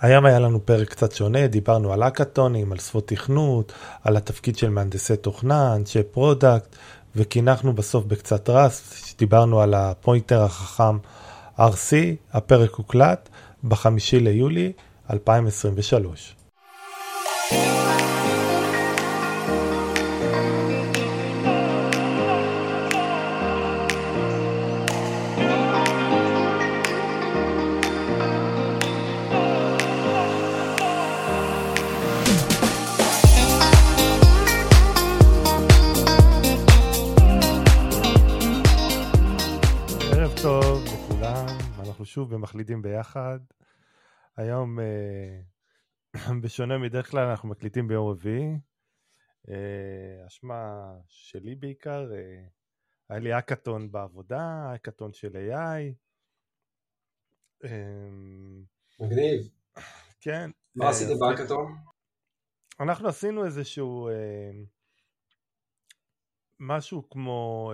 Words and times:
היום 0.00 0.26
היה 0.26 0.38
לנו 0.38 0.66
פרק 0.66 0.88
קצת 0.88 1.12
שונה, 1.12 1.46
דיברנו 1.46 1.92
על 1.92 2.02
האקתונים, 2.02 2.72
על 2.72 2.78
שפות 2.78 3.08
תכנות, 3.08 3.72
על 4.04 4.16
התפקיד 4.16 4.58
של 4.58 4.70
מהנדסי 4.70 5.16
תוכנה, 5.16 5.76
אנשי 5.76 6.02
product, 6.02 6.76
וקינחנו 7.16 7.72
בסוף 7.72 8.04
בקצת 8.04 8.50
Rust, 8.50 9.14
דיברנו 9.18 9.60
על 9.60 9.74
ה 9.74 9.82
pointer 9.82 10.42
החכם 10.42 10.98
RC, 11.58 11.92
הפרק 12.32 12.74
הוקלט 12.74 13.28
בחמישי 13.64 14.20
ליולי 14.20 14.72
2023. 15.10 16.34
שוב 42.38 42.42
במחליטים 42.42 42.82
ביחד. 42.82 43.38
היום, 44.36 44.80
אה, 44.80 45.40
בשונה 46.42 46.78
מדרך 46.78 47.10
כלל, 47.10 47.28
אנחנו 47.28 47.48
מקליטים 47.48 47.88
ביום 47.88 48.10
רביעי. 48.10 48.58
אה, 49.48 50.26
אשמה 50.26 50.92
שלי 51.08 51.54
בעיקר, 51.54 52.12
אה, 52.12 52.44
היה 53.08 53.20
לי 53.20 53.38
אקאטון 53.38 53.92
בעבודה, 53.92 54.72
אקאטון 54.74 55.12
של 55.12 55.36
AI. 55.36 55.94
מגניב. 59.00 59.48
כן. 60.20 60.50
מה 60.74 60.88
עשיתם 60.88 61.18
באקאטון? 61.20 61.76
אנחנו 62.80 63.08
עשינו 63.08 63.44
איזשהו 63.44 64.08
משהו 66.60 67.08
כמו 67.10 67.72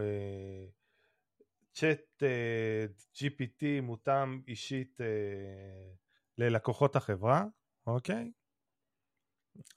צ'אט 1.75 2.23
אה, 2.23 2.87
GPT 3.15 3.83
מותאם 3.83 4.43
אישית 4.49 5.01
אה, 5.01 5.93
ללקוחות 6.39 6.97
החברה, 6.97 7.45
אוקיי? 7.87 8.33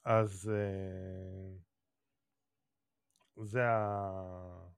אז 0.04 0.50
אה, 0.54 1.56
זה, 3.44 3.64
ה... 3.68 4.68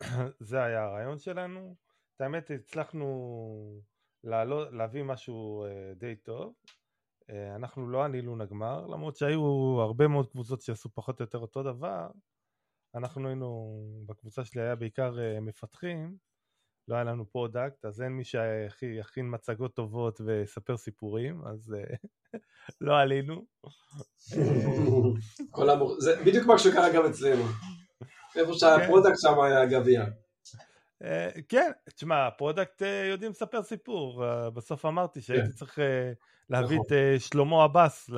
זה 0.48 0.62
היה 0.62 0.84
הרעיון 0.84 1.18
שלנו. 1.18 1.76
את 2.16 2.20
האמת 2.20 2.50
הצלחנו 2.50 3.80
לעלות, 4.24 4.72
להביא 4.72 5.02
משהו 5.02 5.64
די 5.96 6.16
טוב. 6.16 6.54
אנחנו 7.56 7.88
לא 7.88 8.04
ענינו 8.04 8.36
לגמר, 8.36 8.86
למרות 8.86 9.16
שהיו 9.16 9.76
הרבה 9.80 10.08
מאוד 10.08 10.30
קבוצות 10.30 10.60
שעשו 10.60 10.88
פחות 10.94 11.20
או 11.20 11.24
יותר 11.24 11.38
אותו 11.38 11.62
דבר. 11.62 12.10
אנחנו 12.94 13.28
היינו, 13.28 13.78
בקבוצה 14.06 14.44
שלי 14.44 14.62
היה 14.62 14.74
בעיקר 14.74 15.14
uh, 15.14 15.40
מפתחים, 15.40 16.16
לא 16.88 16.94
היה 16.94 17.04
לנו 17.04 17.30
פרודקט, 17.30 17.84
אז 17.84 18.02
אין 18.02 18.12
מי 18.12 18.24
שיכין 18.24 19.34
מצגות 19.34 19.74
טובות 19.74 20.20
ויספר 20.20 20.76
סיפורים, 20.76 21.42
אז 21.46 21.74
uh, 21.74 21.96
לא 22.80 22.98
עלינו. 22.98 23.44
זה 25.98 26.22
בדיוק 26.26 26.46
מה 26.46 26.58
שקרה 26.58 26.92
גם 26.92 27.06
אצלנו. 27.06 27.44
איפה 28.36 28.52
שהפרודקט 28.52 29.16
שם 29.20 29.40
היה 29.40 29.66
גביע. 29.66 30.04
Uh, 31.02 31.06
כן, 31.48 31.70
תשמע, 31.94 32.26
הפרודקט 32.26 32.82
יודעים 33.10 33.30
לספר 33.30 33.62
סיפור. 33.62 34.24
בסוף 34.54 34.86
אמרתי 34.86 35.20
שהייתי 35.20 35.46
כן. 35.46 35.52
צריך 35.52 35.78
להביא 36.50 36.78
נכון. 36.78 36.96
את 37.16 37.20
שלמה 37.20 37.64
עבאס 37.64 38.10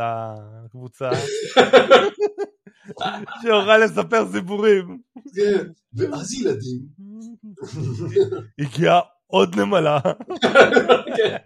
לקבוצה. 0.65 1.11
שיוכל 3.43 3.79
לספר 3.79 4.33
סיפורים. 4.33 4.99
כן, 5.35 5.67
ואז 5.93 6.35
ילדים. 6.35 6.81
הגיעה 8.59 9.01
עוד 9.27 9.57
נמלה. 9.57 10.01
כן. 11.17 11.37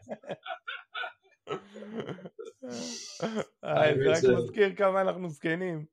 זה 3.62 4.11
רק 4.11 4.25
מזכיר 4.39 4.75
כמה 4.77 5.00
אנחנו 5.00 5.31
זקנים. 5.31 5.84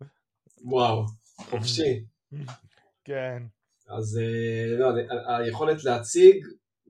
וואו, 0.62 1.06
חופשי. 1.38 2.06
כן. 3.04 3.44
אז 3.90 4.20
אה, 4.22 4.78
לא, 4.78 4.90
היכולת 5.38 5.84
להציג, 5.84 6.46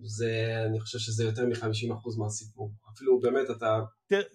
זה, 0.05 0.55
אני 0.69 0.79
חושב 0.79 0.99
שזה 0.99 1.23
יותר 1.23 1.45
מ-50% 1.45 2.19
מהסיפור. 2.19 2.71
אפילו 2.93 3.19
באמת 3.19 3.49
אתה 3.57 3.79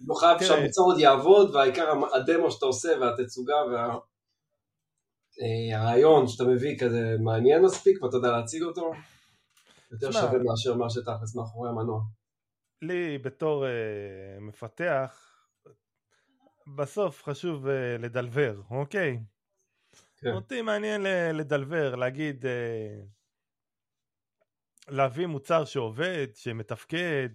לא 0.07 0.15
חייב 0.15 0.43
שהמוצר 0.43 0.81
עוד 0.81 0.99
יעבוד, 0.99 1.55
והעיקר 1.55 1.93
הדמו 2.13 2.51
שאתה 2.51 2.65
עושה 2.65 2.89
והתצוגה 3.01 3.55
וה... 3.71 3.97
אה, 5.41 5.79
הרעיון 5.79 6.27
שאתה 6.27 6.43
מביא 6.43 6.79
כזה 6.79 7.15
מעניין 7.19 7.61
מספיק 7.61 8.03
ואתה 8.03 8.17
יודע 8.17 8.31
להציג 8.31 8.63
אותו, 8.63 8.91
יותר 9.91 10.11
שווה 10.11 10.39
מאשר 10.43 10.75
מה 10.75 10.89
שתכלס 10.89 11.35
מאחורי 11.35 11.69
המנוע. 11.69 12.01
לי 12.81 13.17
בתור 13.17 13.65
uh, 13.65 13.69
מפתח, 14.41 15.35
בסוף 16.75 17.23
חשוב 17.23 17.65
uh, 17.65 17.69
לדלבר, 17.99 18.61
אוקיי? 18.71 19.19
כן. 20.17 20.31
אותי 20.33 20.61
מעניין 20.61 21.01
לדלבר, 21.33 21.95
להגיד, 21.95 22.45
uh, 22.45 22.47
להביא 24.87 25.27
מוצר 25.27 25.65
שעובד, 25.65 26.27
שמתפקד, 26.35 27.29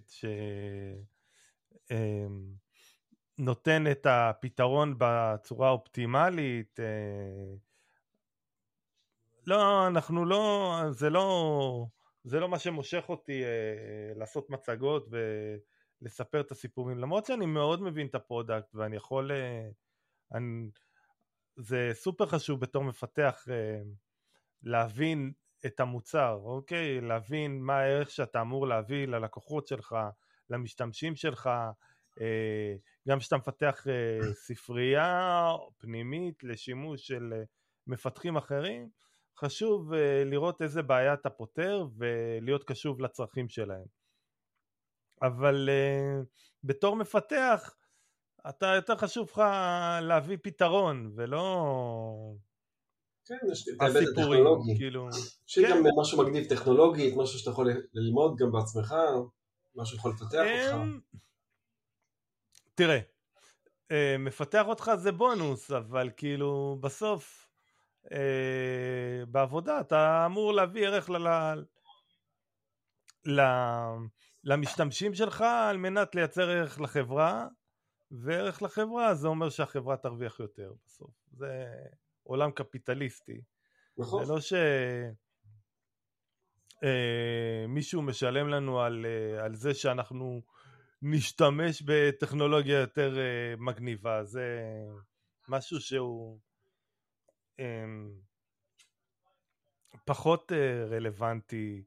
שנותן 3.37 3.87
uh, 3.87 3.91
את 3.91 4.05
הפתרון 4.09 4.95
בצורה 4.97 5.67
האופטימלית, 5.67 6.79
uh, 6.79 6.83
לא, 9.47 9.87
אנחנו 9.87 10.25
לא, 10.25 10.73
זה 10.91 11.09
לא, 11.09 11.85
זה 12.23 12.39
לא 12.39 12.49
מה 12.49 12.59
שמושך 12.59 13.03
אותי 13.09 13.43
אה, 13.43 14.13
לעשות 14.15 14.49
מצגות 14.49 15.07
ולספר 16.01 16.41
את 16.41 16.51
הסיפורים, 16.51 16.97
למרות 16.97 17.25
שאני 17.25 17.45
מאוד 17.45 17.81
מבין 17.81 18.07
את 18.07 18.15
ה 18.15 18.22
product 18.22 18.75
ואני 18.75 18.95
יכול, 18.95 19.31
אה, 19.31 19.69
אני, 20.33 20.69
זה 21.55 21.91
סופר 21.93 22.25
חשוב 22.25 22.59
בתור 22.59 22.83
מפתח 22.83 23.47
אה, 23.51 23.81
להבין 24.63 25.33
את 25.65 25.79
המוצר, 25.79 26.39
אוקיי? 26.43 27.01
להבין 27.01 27.61
מה 27.61 27.79
הערך 27.79 28.09
שאתה 28.09 28.41
אמור 28.41 28.67
להביא 28.67 29.07
ללקוחות 29.07 29.67
שלך, 29.67 29.95
למשתמשים 30.49 31.15
שלך, 31.15 31.49
אה, 32.21 32.75
גם 33.07 33.19
כשאתה 33.19 33.37
מפתח 33.37 33.87
אה, 33.87 34.33
ספרייה 34.33 35.47
פנימית 35.77 36.43
לשימוש 36.43 37.07
של 37.07 37.33
אה, 37.33 37.43
מפתחים 37.87 38.37
אחרים, 38.37 38.89
חשוב 39.39 39.93
uh, 39.93 39.95
לראות 40.25 40.61
איזה 40.61 40.81
בעיה 40.81 41.13
אתה 41.13 41.29
פותר 41.29 41.87
ולהיות 41.97 42.63
קשוב 42.63 43.01
לצרכים 43.01 43.49
שלהם. 43.49 43.85
אבל 45.21 45.69
uh, 45.69 46.25
בתור 46.63 46.95
מפתח, 46.95 47.75
אתה 48.49 48.65
יותר 48.75 48.95
חשוב 48.95 49.29
לך 49.31 49.41
להביא 50.01 50.37
פתרון 50.43 51.11
ולא... 51.15 51.65
כן, 53.25 53.37
יש 53.51 53.65
ההיבט 53.79 54.01
הטכנולוגי. 54.11 54.77
כאילו... 54.77 55.07
שיהיה 55.45 55.69
כן. 55.69 55.75
גם 55.75 55.83
משהו 56.01 56.23
מגניב 56.23 56.49
טכנולוגית, 56.49 57.13
משהו 57.17 57.39
שאתה 57.39 57.51
יכול 57.51 57.67
ללמוד 57.93 58.35
גם 58.37 58.51
בעצמך, 58.51 58.95
משהו 59.75 59.95
שיכול 59.95 60.11
לפתח 60.11 60.39
אותך. 60.39 60.75
אמ, 60.75 60.99
תראה, 62.75 62.99
אה, 63.91 64.15
מפתח 64.19 64.65
אותך 64.67 64.91
זה 64.97 65.11
בונוס, 65.11 65.71
אבל 65.71 66.09
כאילו 66.17 66.77
בסוף 66.81 67.44
אה, 68.11 69.25
בעבודה, 69.27 69.79
אתה 69.79 70.25
אמור 70.25 70.53
להביא 70.53 70.87
ערך 70.87 71.09
ל... 71.09 71.27
ל... 73.25 73.41
למשתמשים 74.43 75.13
שלך 75.13 75.41
על 75.41 75.77
מנת 75.77 76.15
לייצר 76.15 76.49
ערך 76.49 76.81
לחברה, 76.81 77.47
וערך 78.11 78.61
לחברה 78.61 79.15
זה 79.15 79.27
אומר 79.27 79.49
שהחברה 79.49 79.97
תרוויח 79.97 80.39
יותר 80.39 80.73
בסוף. 80.85 81.11
זה 81.31 81.65
עולם 82.23 82.51
קפיטליסטי. 82.51 83.41
נכון. 83.97 84.25
זה 84.25 84.33
לא 84.33 84.39
שמישהו 86.81 88.01
אה, 88.01 88.05
משלם 88.05 88.49
לנו 88.49 88.81
על, 88.81 89.05
אה, 89.05 89.45
על 89.45 89.55
זה 89.55 89.73
שאנחנו 89.73 90.41
נשתמש 91.01 91.81
בטכנולוגיה 91.85 92.79
יותר 92.79 93.17
אה, 93.17 93.55
מגניבה, 93.57 94.23
זה 94.23 94.59
משהו 95.49 95.79
שהוא 95.79 96.39
פחות 100.05 100.51
אה, 100.51 100.85
רלוונטי 100.89 101.83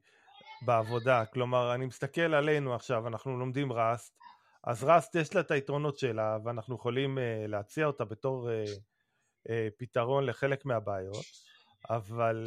בעבודה, 0.65 1.25
כלומר 1.25 1.75
אני 1.75 1.85
מסתכל 1.85 2.33
עלינו 2.33 2.75
עכשיו, 2.75 3.07
אנחנו 3.07 3.39
לומדים 3.39 3.73
ראסט, 3.73 4.17
אז 4.63 4.83
ראסט 4.83 5.15
יש 5.15 5.35
לה 5.35 5.41
את 5.41 5.51
היתרונות 5.51 5.97
שלה 5.97 6.37
ואנחנו 6.43 6.75
יכולים 6.75 7.17
uh, 7.17 7.21
להציע 7.47 7.85
אותה 7.85 8.05
בתור 8.05 8.49
uh, 8.49 9.51
פתרון 9.77 10.25
לחלק 10.25 10.65
מהבעיות, 10.65 11.25
אבל 11.89 12.45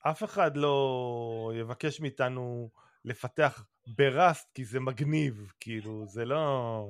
אף 0.00 0.24
אחד 0.24 0.56
לא 0.56 1.52
יבקש 1.54 2.00
מאיתנו 2.00 2.70
לפתח 3.04 3.64
ב 3.96 4.07
Rust 4.07 4.50
כי 4.54 4.64
זה 4.64 4.80
מגניב, 4.80 5.52
כאילו, 5.60 6.06
זה 6.06 6.24
לא... 6.24 6.84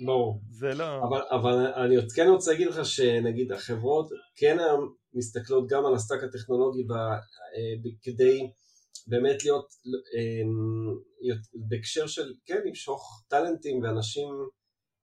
ברור. 0.00 0.40
זה 0.50 0.74
לא... 0.74 0.84
אבל, 0.84 1.20
אבל 1.30 1.66
אני 1.66 1.96
כן 2.14 2.28
רוצה 2.28 2.50
להגיד 2.50 2.68
לך 2.68 2.84
שנגיד 2.84 3.52
החברות 3.52 4.08
כן 4.36 4.58
היום 4.58 4.94
מסתכלות 5.14 5.68
גם 5.68 5.86
על 5.86 5.94
ה 5.94 5.99
stack 5.99 6.24
הטכנולוגי 6.24 6.84
ב, 6.84 6.92
אה, 6.92 7.90
כדי 8.02 8.50
באמת 9.06 9.44
להיות 9.44 9.66
אה, 10.16 11.36
בהקשר 11.68 12.06
של 12.06 12.34
כן 12.46 12.60
למשוך 12.66 13.22
טאלנטים 13.28 13.82
ואנשים 13.82 14.28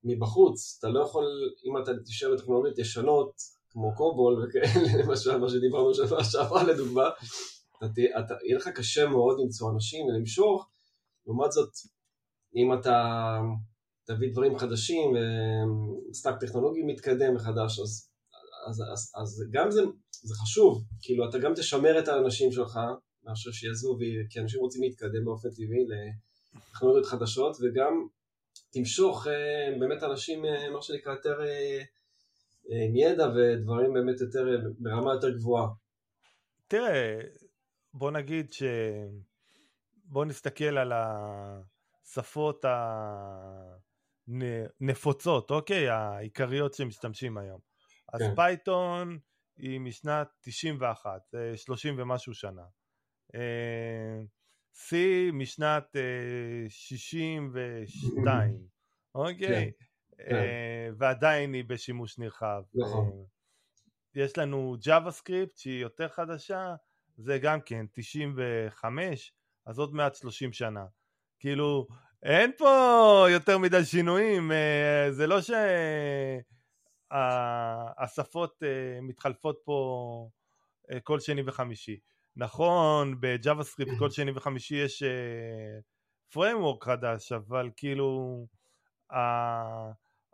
מבחוץ, 0.04 0.78
אתה 0.80 0.88
לא 0.88 1.04
יכול, 1.04 1.26
אם 1.66 1.84
אתה 1.84 1.92
תשאר 2.06 2.34
בטכנולוגיות 2.34 2.80
ישנות 2.80 3.32
כמו 3.70 3.96
COBOL 3.96 4.46
וכאלה, 4.46 4.66
למשל 5.04 5.38
מה 5.38 5.50
שדיברנו 5.50 5.94
שבוע 5.94 6.24
שעברה 6.24 6.64
לדוגמה, 6.64 7.10
אתה, 7.78 8.02
אתה, 8.20 8.34
יהיה 8.46 8.58
לך 8.58 8.68
קשה 8.68 9.08
מאוד 9.08 9.40
למצוא 9.40 9.72
אנשים 9.72 10.06
ולמשוך, 10.06 10.68
לעומת 11.26 11.52
זאת 11.52 11.70
אם 12.56 12.74
אתה 12.74 13.38
תביא 14.08 14.32
דברים 14.32 14.58
חדשים, 14.58 15.12
stack 16.14 16.40
טכנולוגי 16.40 16.84
מתקדם 16.84 17.36
מחדש, 17.36 17.80
אז, 17.80 18.10
אז, 18.70 18.84
אז, 18.94 19.12
אז 19.22 19.44
גם 19.52 19.72
זה, 19.72 19.82
זה 20.12 20.36
חשוב, 20.36 20.84
כאילו 21.02 21.30
אתה 21.30 21.40
גם 21.40 21.54
תשמר 21.56 22.00
את 22.00 22.08
האנשים 22.08 22.52
שלך, 22.52 22.80
מאשר 23.24 23.52
שיעזבו, 23.52 23.98
כי 24.30 24.40
אנשים 24.40 24.60
רוצים 24.60 24.84
להתקדם 24.84 25.26
באופן 25.26 25.50
טבעי 25.50 25.86
לטכנולוגיות 26.56 27.06
חדשות, 27.06 27.58
וגם 27.62 28.08
תמשוך 28.72 29.28
אה, 29.28 29.80
באמת 29.80 30.04
אנשים, 30.04 30.46
אה, 30.46 30.70
מה 30.70 30.82
שנקרא, 30.82 31.14
יותר 31.14 31.42
אה, 31.42 31.82
עם 32.86 32.96
ידע 32.96 33.28
ודברים 33.36 33.94
באמת 33.94 34.22
יותר, 34.22 34.46
ברמה 34.80 35.14
יותר 35.14 35.30
גבוהה. 35.30 35.68
תראה, 36.68 37.20
בוא 37.94 38.12
נגיד 38.12 38.54
ש... 38.54 38.64
בוא 40.10 40.26
נסתכל 40.26 40.78
על 40.78 40.94
השפות 40.96 42.66
הנפוצות, 44.28 45.52
אוקיי? 45.52 45.90
העיקריות 45.90 46.74
שמשתמשים 46.74 47.38
היום. 47.38 47.60
אז 48.14 48.22
כן. 48.22 48.36
Python 48.36 49.20
היא 49.58 49.80
משנת 49.80 50.28
91, 50.42 51.22
30 51.56 51.96
ומשהו 51.98 52.34
שנה. 52.34 52.64
C 54.76 54.96
משנת 55.34 55.96
62, 56.70 58.58
אוקיי? 59.16 59.38
כן. 59.38 59.70
כן. 60.18 60.36
אה, 60.36 60.90
ועדיין 60.98 61.54
היא 61.54 61.64
בשימוש 61.68 62.20
נרחב. 62.20 62.64
נכון. 62.76 63.08
אה, 63.08 64.24
יש 64.24 64.38
לנו 64.38 64.76
JavaScript 64.82 65.54
שהיא 65.56 65.82
יותר 65.82 66.08
חדשה, 66.08 66.76
זה 67.18 67.40
גם 67.40 67.62
כן 67.62 67.86
95, 67.94 69.34
אז 69.66 69.80
עוד 69.80 69.94
מעט 69.94 70.16
30 70.16 70.54
שנה. 70.54 70.86
כאילו, 71.40 71.88
אין 72.24 72.52
פה 72.58 73.26
יותר 73.30 73.58
מדי 73.58 73.86
שינויים, 73.86 74.52
אה, 74.52 75.08
זה 75.12 75.28
לא 75.28 75.38
שהשפות 77.12 78.64
מתחלפות 79.02 79.60
פה 79.64 80.30
כל 81.04 81.20
שני 81.20 81.42
וחמישי. 81.46 82.00
נכון, 82.36 83.22
ב-JavaScript 83.22 84.00
כל 84.00 84.10
שני 84.10 84.32
וחמישי 84.32 84.76
יש 84.76 85.04
framework 86.34 86.86
חדש, 86.86 87.32
אבל 87.32 87.70
כאילו, 87.76 88.46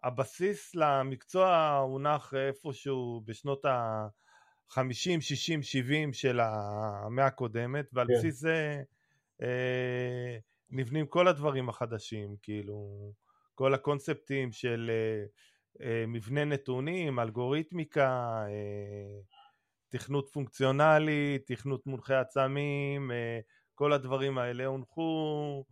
הבסיס 0.03 0.75
למקצוע 0.75 1.77
הונח 1.77 2.33
איפשהו 2.33 3.21
בשנות 3.25 3.65
ה-50, 3.65 5.21
60, 5.21 5.63
70 5.63 6.13
של 6.13 6.39
המאה 6.39 7.25
הקודמת, 7.25 7.85
ועל 7.93 8.07
כן. 8.07 8.13
בסיס 8.13 8.39
זה 8.39 8.81
אה, 9.41 10.37
נבנים 10.69 11.07
כל 11.07 11.27
הדברים 11.27 11.69
החדשים, 11.69 12.35
כאילו, 12.41 13.11
כל 13.55 13.73
הקונספטים 13.73 14.51
של 14.51 14.91
אה, 14.93 15.25
אה, 15.85 16.05
מבנה 16.07 16.45
נתונים, 16.45 17.19
אלגוריתמיקה, 17.19 18.43
אה, 18.47 19.21
תכנות 19.89 20.29
פונקציונלי, 20.33 21.39
תכנות 21.45 21.87
מונחי 21.87 22.15
עצמים, 22.15 23.11
אה, 23.11 23.39
כל 23.75 23.93
הדברים 23.93 24.37
האלה 24.37 24.65
הונחו 24.65 25.63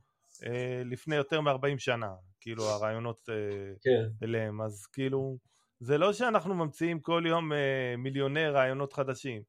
אה, 0.46 0.82
לפני 0.86 1.16
יותר 1.16 1.42
מ-40 1.42 1.78
שנה, 1.78 2.14
כאילו 2.40 2.64
הרעיונות 2.64 3.30
אה, 3.30 3.74
כן. 3.82 4.26
אליהם, 4.26 4.62
אז 4.62 4.86
כאילו 4.86 5.38
זה 5.80 5.98
לא 5.98 6.14
שאנחנו 6.14 6.56
ממציאים 6.56 7.00
כל 7.00 7.24
יום 7.28 7.54
אה, 7.54 7.96
מיליוני 7.98 8.48
רעיונות 8.48 8.94
חדשים, 8.94 9.44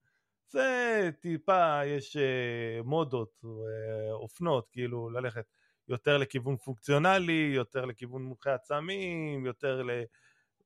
זה 0.53 1.11
טיפה, 1.21 1.81
יש 1.87 2.17
מודות, 2.85 3.45
אופנות, 4.13 4.69
כאילו 4.73 5.11
ללכת 5.11 5.45
יותר 5.89 6.19
לכיוון 6.19 6.57
פונקציונלי, 6.57 7.53
יותר 7.55 7.85
לכיוון 7.85 8.23
מומחי 8.23 8.51
עצמים, 8.51 9.47
יותר 9.47 9.83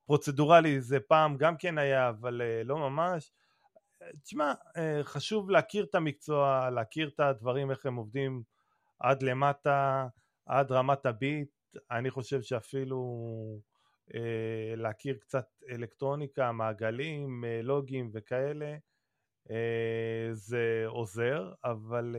לפרוצדורלי, 0.04 0.80
זה 0.80 1.00
פעם 1.00 1.36
גם 1.36 1.56
כן 1.56 1.78
היה, 1.78 2.08
אבל 2.08 2.42
לא 2.64 2.76
ממש. 2.78 3.32
תשמע, 4.22 4.52
חשוב 5.02 5.50
להכיר 5.50 5.84
את 5.84 5.94
המקצוע, 5.94 6.70
להכיר 6.70 7.08
את 7.08 7.20
הדברים, 7.20 7.70
איך 7.70 7.86
הם 7.86 7.96
עובדים 7.96 8.42
עד 8.98 9.22
למטה, 9.22 10.06
עד 10.46 10.72
רמת 10.72 11.06
הביט, 11.06 11.48
אני 11.90 12.10
חושב 12.10 12.42
שאפילו 12.42 13.00
אה, 14.14 14.76
להכיר 14.76 15.16
קצת 15.20 15.46
אלקטרוניקה, 15.70 16.52
מעגלים, 16.52 17.44
אה, 17.44 17.60
לוגים 17.62 18.10
וכאלה, 18.14 18.66
אה, 18.66 18.76
זה 20.32 20.84
עוזר, 20.86 21.52
אבל 21.64 22.16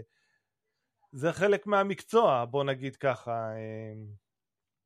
זה 1.11 1.33
חלק 1.33 1.67
מהמקצוע, 1.67 2.45
בוא 2.45 2.63
נגיד 2.63 2.95
ככה. 2.95 3.31
אה, 3.31 3.93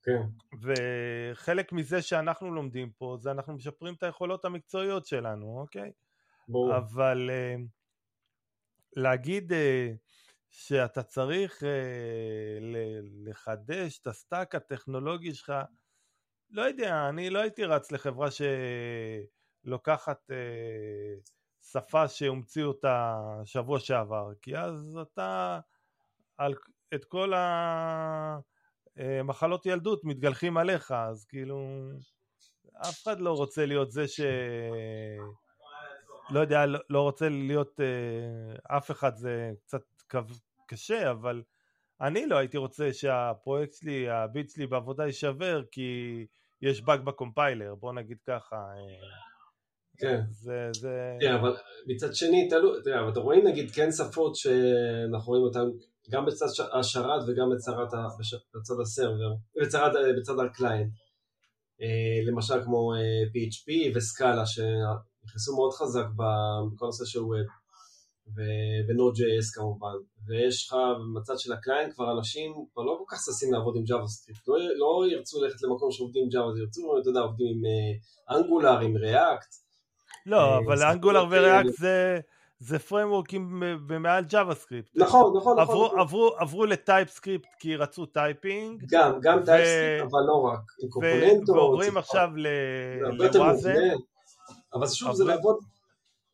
כן. 0.04 0.22
וחלק 0.62 1.72
מזה 1.72 2.02
שאנחנו 2.02 2.54
לומדים 2.54 2.92
פה, 2.92 3.18
זה 3.20 3.32
אנחנו 3.32 3.54
משפרים 3.54 3.94
את 3.94 4.04
היכולות 4.04 4.46
המקצועיות 4.46 5.06
שלנו, 5.06 5.60
אוקיי? 5.60 5.92
ברור. 6.48 6.78
אבל 6.78 7.30
אה, 7.30 7.56
להגיד... 8.96 9.54
אה, 9.54 9.92
שאתה 10.52 11.04
צריך 11.04 11.64
אה, 11.64 12.58
לחדש 13.26 14.00
את 14.00 14.08
ה 14.07 14.16
stack 14.16 14.56
הטכנולוגי 14.56 15.34
שלך, 15.34 15.54
לא 16.50 16.62
יודע, 16.62 17.10
אני 17.10 17.30
לא 17.30 17.40
הייתי 17.40 17.66
רץ 17.66 17.92
לחברה 17.92 18.28
שלוקחת 19.66 20.32
אה, 21.62 21.72
שפה 21.72 22.08
שהומציאו 22.08 22.68
אותה 22.68 23.18
שבוע 23.46 23.80
שעבר, 23.80 24.31
כי 24.42 24.58
אז 24.58 24.98
אתה, 25.02 25.60
על, 26.38 26.54
את 26.94 27.06
כל 27.06 27.34
המחלות 28.98 29.68
אה, 29.68 29.72
ילדות 29.72 30.04
מתגלחים 30.04 30.58
עליך, 30.58 30.92
אז 30.92 31.25
כאילו, 31.25 31.88
אף 32.81 33.04
אחד 33.04 33.19
לא 33.19 33.33
רוצה 33.33 33.66
להיות 33.66 33.92
זה 33.92 34.07
ש... 34.07 34.21
לא 36.30 36.40
יודע, 36.40 36.66
לא, 36.66 36.80
לא 36.90 37.02
רוצה 37.02 37.30
להיות 37.30 37.80
אה, 37.80 38.78
אף 38.78 38.92
אחד, 38.92 39.16
זה 39.16 39.52
קצת 39.66 39.81
קשה, 40.66 41.12
אבל 41.12 41.44
אני 42.02 42.26
לא 42.26 42.38
הייתי 42.38 42.57
רוצה 42.57 42.94
שהפרויקט 42.94 43.74
שלי, 43.74 44.09
הביט 44.09 44.50
שלי 44.50 44.68
בעבודה 44.68 45.06
יישבר 45.06 45.64
כי 45.71 46.26
יש 46.62 46.81
באג 46.81 47.02
ב 47.02 47.09
compiler, 47.09 47.76
בוא 47.76 47.94
נגיד 47.94 48.18
ככה. 48.28 48.56
אה, 50.04 50.10
כן. 50.10 50.22
זה, 50.31 50.70
זה... 50.74 51.18
כן, 51.20 51.34
אבל 51.34 51.56
מצד 51.88 52.16
שני, 52.16 52.48
תלו, 52.50 52.80
אתה 52.80 52.90
יודע, 52.90 53.00
אתה 53.12 53.20
רואה 53.20 53.38
נגיד 53.44 53.72
כן 53.72 53.92
שפות 53.92 54.36
שאנחנו 54.36 55.28
רואים 55.28 55.44
אותן 55.44 55.70
גם 56.12 56.26
בצד 56.26 56.46
השרת 56.80 57.22
וגם 57.28 57.50
בצד, 57.56 57.72
בצד 58.56 58.80
ה 58.81 58.88
server, 58.88 59.33
בצד, 59.62 59.90
בצד 60.18 60.34
ה 60.40 60.46
client. 60.46 60.94
אה, 61.81 62.31
למשל 62.31 62.64
כמו 62.64 62.94
אה, 62.94 63.24
PHP 63.34 63.98
ו 63.97 64.06
Scala 64.06 64.45
שנכנסו 64.46 65.56
מאוד 65.56 65.74
חזק 65.74 66.06
בכל 66.16 66.86
נושא 66.86 67.06
של 67.06 67.20
web. 67.19 67.47
ו-Node.js 68.36 69.48
כמובן, 69.56 69.98
ויש 70.28 70.68
לך 70.68 70.76
במצד 71.00 71.34
של 71.38 71.54
ה 71.54 71.59
client 71.59 71.94
כבר 71.94 72.12
אנשים 72.18 72.54
כבר 72.74 72.84
לא 72.84 72.96
כל 73.00 73.04
כך 73.08 73.22
ששים 73.26 73.54
לעבוד 73.54 73.76
עם 73.78 73.84
JavaScript, 73.84 74.44
לא, 74.48 74.56
לא 74.76 75.12
ירצו 75.12 75.42
ללכת 75.42 75.62
למקום 75.62 75.92
שעובדים 75.92 76.24
עם 76.24 76.30
Java, 76.30 76.60
ירצו, 76.60 77.00
אתה 77.02 77.10
יודע, 77.10 77.20
עובדים 77.20 77.48
עם 77.48 77.62
Angular, 78.38 78.80
uh, 78.80 78.84
עם 78.84 78.98
React. 78.98 79.52
לא, 80.25 80.57
uh, 80.57 80.61
אבל 80.66 80.83
Angular 80.83 81.26
ו-React 81.30 81.71
זה... 81.80 82.19
זה 82.63 82.80
frameworkים 82.80 83.64
במעל 83.87 84.23
JavaScript. 84.31 84.92
נכון, 84.95 85.37
נכון, 85.37 85.59
עברו, 85.59 85.85
נכון. 85.85 85.99
עברו, 85.99 86.31
עברו 86.37 86.66
ל 86.66 86.73
TypeScript 86.73 87.47
כי 87.59 87.75
רצו 87.75 88.06
typing. 88.06 88.83
גם, 88.90 89.19
גם 89.21 89.40
ו... 89.42 89.45
TypeScript, 89.45 90.11
אבל 90.11 90.19
לא 90.28 90.33
רק. 90.33 90.59
עם 90.83 90.90
קומפוננטות. 90.90 91.56
ועוברים 91.56 91.97
עכשיו 91.97 92.30
לוואזן. 92.35 93.73
אבל 94.73 94.87
שוב, 94.87 95.07
אבל... 95.07 95.18
זה 95.18 95.25
לעבוד, 95.25 95.57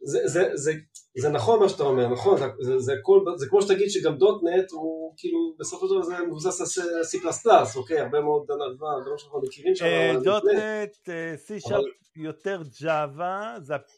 זה, 0.02 0.28
זה, 0.28 0.50
זה, 0.54 0.74
זה 1.18 1.30
נכון 1.30 1.60
מה 1.60 1.70
שאתה 1.70 1.84
אומר, 1.84 2.08
נכון, 2.08 2.40
זה, 2.60 2.80
זה, 2.80 2.94
כל, 3.02 3.24
זה 3.36 3.48
כמו 3.50 3.62
שתגיד 3.62 3.90
שגם 3.90 4.18
.NET 4.18 4.72
הוא 4.72 5.14
כאילו 5.18 5.56
בסופו 5.60 5.88
של 5.88 5.94
דבר 5.94 6.04
זה 6.04 6.14
מבוסס 6.28 6.78
על 6.80 6.86
C++, 7.04 7.76
אוקיי, 7.76 8.00
הרבה 8.00 8.22
מאוד 8.22 8.46
דברים 8.76 9.18
שאנחנו 9.18 9.42
מכירים 9.42 9.76
שם. 9.76 9.86
אה, 9.86 10.14
דוטנט, 10.24 11.10
C 11.48 11.60
שרפ 11.60 11.84
יותר 12.16 12.62
ג'אווה, 12.82 13.58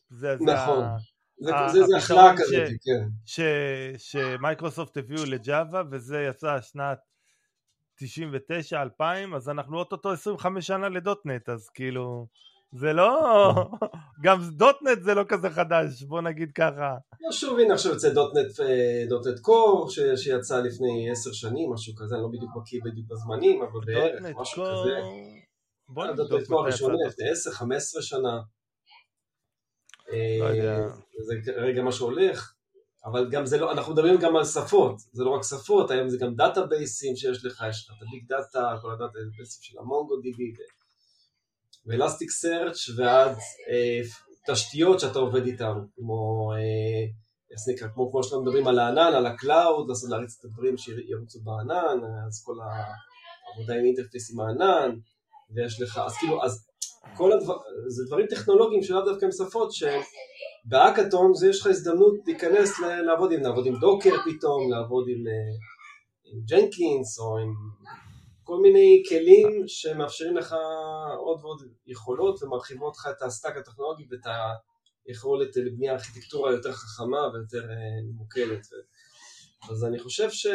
זה, 0.10 0.36
נכון, 0.42 0.84
זה 1.88 1.98
החלאה 1.98 2.38
כזאת, 2.38 2.68
כן. 2.84 3.34
שמייקרוסופט 3.98 4.98
הביאו 4.98 5.26
לג'אווה 5.26 5.84
וזה 5.92 6.28
יצא 6.30 6.62
שנת 6.62 6.98
99-2000 8.04 9.36
אז 9.36 9.50
אנחנו 9.50 9.78
אוטוטו 9.78 10.12
25 10.12 10.68
שנה 10.68 10.90
לדוטנט 10.90 11.50
אז 11.50 11.70
כאילו 11.70 12.28
זה 12.72 12.94
לא, 12.94 13.54
גם 14.24 14.40
דוטנט 14.50 15.04
זה 15.04 15.14
לא 15.14 15.24
כזה 15.28 15.50
חדש, 15.50 16.04
בוא 16.04 16.22
נגיד 16.22 16.52
ככה. 16.56 16.98
לא 17.22 17.32
שוב, 17.32 17.60
הנה 17.60 17.74
עכשיו 17.74 17.92
יוצא 17.92 18.10
דוטנט, 18.10 18.60
אה, 18.60 19.04
דוטנט 19.10 19.40
קור, 19.40 19.90
ש, 19.90 20.00
שיצא 20.16 20.60
לפני 20.60 21.12
עשר 21.12 21.32
שנים, 21.32 21.74
משהו 21.74 21.96
כזה, 21.96 22.16
אני 22.16 22.24
לא 22.24 22.30
בדיוק 22.30 22.52
בקיא 22.56 22.80
בדיוק 22.86 23.08
בזמנים, 23.08 23.62
אבל 23.62 23.80
בערך, 23.86 24.38
משהו 24.42 24.64
קור... 24.64 24.84
כזה. 24.84 25.00
בוא 25.90 26.04
אה, 26.04 26.12
נבדוק 26.12 26.30
.NET 26.30 26.48
Core 26.48 26.62
הראשון 26.62 26.96
לפני 27.08 27.30
עשר, 27.30 27.52
חמש 27.52 27.76
עשרה 27.76 28.02
שנה. 28.02 28.40
לא. 30.08 30.14
אה, 30.14 30.88
זה 31.28 31.36
כרגע 31.46 31.82
מה 31.82 31.92
שהולך, 31.92 32.54
אבל 33.06 33.30
גם 33.30 33.46
זה 33.46 33.58
לא, 33.58 33.72
אנחנו 33.72 33.94
מדברים 33.94 34.18
גם 34.20 34.36
על 34.36 34.46
שפות, 34.46 34.96
זה 35.12 35.24
לא 35.24 35.30
רק 35.30 35.44
שפות, 35.44 35.92
היום 35.92 36.10
זה 36.10 36.18
גם 36.18 36.36
database 36.36 36.66
ים 36.66 37.16
שיש 37.16 37.46
לך, 37.46 37.64
יש 37.70 37.90
לך 37.90 37.96
את 37.98 38.08
ה 38.08 38.13
big 38.13 38.28
data, 38.28 38.78
כל 38.82 38.92
ה 38.92 39.20
database 39.38 39.58
ים 39.58 39.64
של 39.64 39.80
ה 39.80 40.18
MongoDB, 40.22 40.54
ו 41.90 42.30
Elasticsearch 42.30 42.90
ועד 42.98 43.32
אה, 43.70 44.02
תשתיות 44.48 45.00
שאתה 45.00 45.20
עובד 45.20 45.46
איתן, 45.46 45.74
כמו, 45.96 46.52
אה, 46.56 47.06
איך 47.52 47.60
זה 47.66 47.72
נקרא, 47.74 47.88
כמו, 47.94 48.12
כמו 48.12 48.24
שאנחנו 48.24 48.42
מדברים 48.44 48.68
על 48.68 48.80
הענן, 48.80 49.14
על 49.14 49.26
ה 49.26 49.35
cloud, 49.35 49.90
לעשות 49.90 50.10
להריץ 50.10 50.38
את 50.40 50.46
הדברים 50.46 50.78
שירוצו 50.78 51.40
בענן, 51.44 52.00
אז 52.28 52.44
כל 52.46 52.56
העבודה 52.62 53.74
עם 53.74 53.86
interface 53.86 54.32
עם 54.34 54.40
הענן, 54.40 54.96
ויש 55.56 55.82
לך, 55.82 56.02
אז 56.06 56.18
כאילו, 56.18 56.44
אז 56.44 56.68
כל 57.18 57.32
הדבר, 57.32 57.58
זה 57.88 58.04
דברים 58.08 58.28
טכנולוגיים 58.28 58.84
שלאו 58.84 59.06
דווקא 59.06 59.26
עם 59.26 59.32
שפות, 59.32 59.70
שבהאקתון 59.72 61.34
זה 61.34 61.50
יש 61.50 61.62
לך 61.62 61.68
הזדמנות 61.68 62.14
להיכנס 62.26 62.80
לעבוד 62.80 63.32
עם, 63.32 63.42
לעבוד 63.42 63.66
עם 63.66 63.80
Docker 63.80 64.16
פתאום, 64.26 64.72
לעבוד 64.72 65.06
עם, 65.08 65.28
אה, 65.28 65.52
עם 66.24 66.40
Jenkins 66.50 67.20
או 67.20 67.38
עם 67.38 67.54
כל 68.50 68.62
מיני 68.62 69.04
כלים 69.10 69.64
שמאפשרים 69.68 70.38
לך 70.38 70.56
עוד 71.18 71.40
ועוד 71.42 71.62
יכולות 71.88 72.44
ומרחיבות 72.44 72.98
לך 72.98 73.08
את 73.18 73.22
ה 73.22 73.28
stack 73.28 73.58
הטכנולוגי 73.58 74.08
ואת 74.12 74.26
היכולת 75.08 75.56
לבנייה 75.56 75.94
ארכיטקטורה 75.94 76.52
יותר 76.52 76.72
חכמה 76.72 77.18
ויותר 77.34 77.70
אה, 77.70 77.76
מוקלת. 78.14 78.68
אז 79.72 79.86
אני 79.86 80.00
חושב 80.00 80.30
ש... 80.30 80.48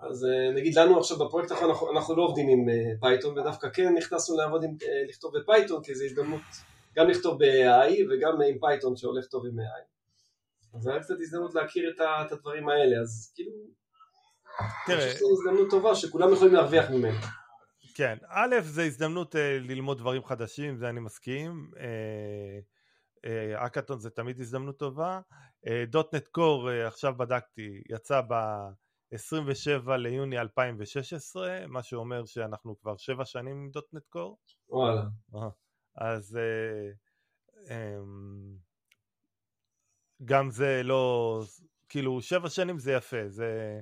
אז 0.00 0.24
אה, 0.24 0.50
נגיד 0.54 0.78
לנו 0.78 0.98
עכשיו 0.98 1.18
בפרויקט 1.18 1.50
האחרון 1.50 1.70
אנחנו, 1.70 1.90
אנחנו 1.90 2.16
לא 2.16 2.22
עובדים 2.22 2.48
עם 2.48 2.66
Python 3.00 3.38
אה, 3.38 3.42
ודווקא 3.42 3.68
כן 3.70 3.94
נכנסנו 3.94 4.36
לעבוד 4.36 4.64
עם, 4.64 4.76
לכתוב 5.08 5.38
ב 5.38 5.44
Python 5.44 5.82
כי 5.82 5.94
זו 5.94 6.04
הזדמנות 6.04 6.42
גם 6.96 7.08
לכתוב 7.08 7.38
ב-AI 7.38 7.92
וגם 8.10 8.42
עם 8.42 8.58
Python 8.60 8.96
שהולך 8.96 9.26
טוב 9.26 9.46
עם 9.46 9.58
AI. 9.58 9.84
אז 10.76 10.82
זו 10.82 10.90
הייתה 10.90 11.04
קצת 11.04 11.14
הזדמנות 11.20 11.54
להכיר 11.54 11.94
את 12.26 12.32
הדברים 12.32 12.68
האלה, 12.68 13.00
אז 13.00 13.32
כאילו 13.34 13.52
תראה, 14.86 15.14
זו 15.18 15.26
הזדמנות 15.32 15.70
טובה 15.70 15.94
שכולם 15.94 16.32
יכולים 16.32 16.54
להרוויח 16.54 16.90
ממנה. 16.90 17.20
כן, 17.94 18.16
א', 18.28 18.56
זו 18.62 18.82
הזדמנות 18.82 19.34
אה, 19.34 19.38
ללמוד 19.60 19.98
דברים 19.98 20.24
חדשים, 20.24 20.76
זה 20.76 20.88
אני 20.88 21.00
מסכים. 21.00 21.70
אקאטון 23.56 23.96
uh, 23.96 24.00
uh, 24.00 24.02
זה 24.02 24.10
תמיד 24.10 24.40
הזדמנות 24.40 24.78
טובה. 24.78 25.20
דוטנט 25.86 26.28
קור, 26.28 26.70
עכשיו 26.70 27.14
בדקתי, 27.16 27.82
יצא 27.90 28.20
ב-27 28.20 29.90
ליוני 29.90 30.38
2016, 30.38 31.66
מה 31.68 31.82
שאומר 31.82 32.24
שאנחנו 32.24 32.78
כבר 32.80 32.96
שבע 32.96 33.24
שנים 33.24 33.56
עם 33.56 33.70
דוטנט 33.70 34.06
קור. 34.08 34.38
וואלה. 34.68 35.02
אז 35.96 36.38
um, 37.66 37.70
גם 40.24 40.50
זה 40.50 40.80
לא, 40.84 41.40
כאילו 41.88 42.20
שבע 42.20 42.48
שנים 42.48 42.78
זה 42.78 42.92
יפה, 42.92 43.28
זה... 43.28 43.80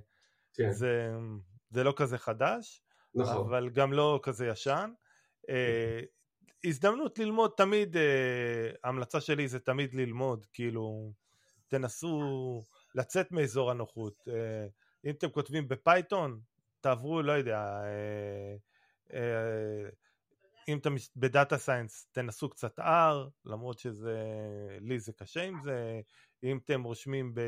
כן. 0.55 0.73
זה, 0.73 1.11
זה 1.71 1.85
לא 1.85 1.95
כזה 1.97 2.19
חדש, 2.19 2.83
נכון. 3.15 3.37
אבל 3.37 3.71
גם 3.71 3.93
לא 3.93 4.21
כזה 4.23 4.47
ישן. 4.47 4.91
אה, 5.49 6.01
הזדמנות 6.65 7.19
ללמוד 7.19 7.51
תמיד, 7.57 7.97
אה, 7.97 8.71
ההמלצה 8.85 9.21
שלי 9.21 9.49
זה 9.49 9.61
תמיד 9.61 9.95
ללמוד, 9.95 10.47
כאילו, 10.53 11.13
תנסו 11.69 12.21
לצאת 12.95 13.33
מאזור 13.33 13.71
הנוחות. 13.71 14.29
אה, 14.29 14.67
אם 15.05 15.11
אתם 15.11 15.31
כותבים 15.31 15.69
ב 15.69 15.78
Python, 15.78 16.41
תעברו, 16.81 17.23
לא 17.23 17.33
יודע, 17.33 17.59
אה, 17.59 18.57
אה, 19.13 19.89
אם 20.69 20.79
אתם 20.79 20.95
ב 21.17 21.25
data 21.25 21.59
science, 21.59 22.09
תנסו 22.13 22.49
קצת 22.49 22.79
R, 22.79 23.31
למרות 23.45 23.79
שזה, 23.79 24.19
לי 24.81 24.99
זה 24.99 25.13
קשה 25.13 25.43
עם 25.43 25.61
זה, 25.65 26.01
אם 26.43 26.59
אתם 26.65 26.83
רושמים 26.83 27.35
ב, 27.35 27.41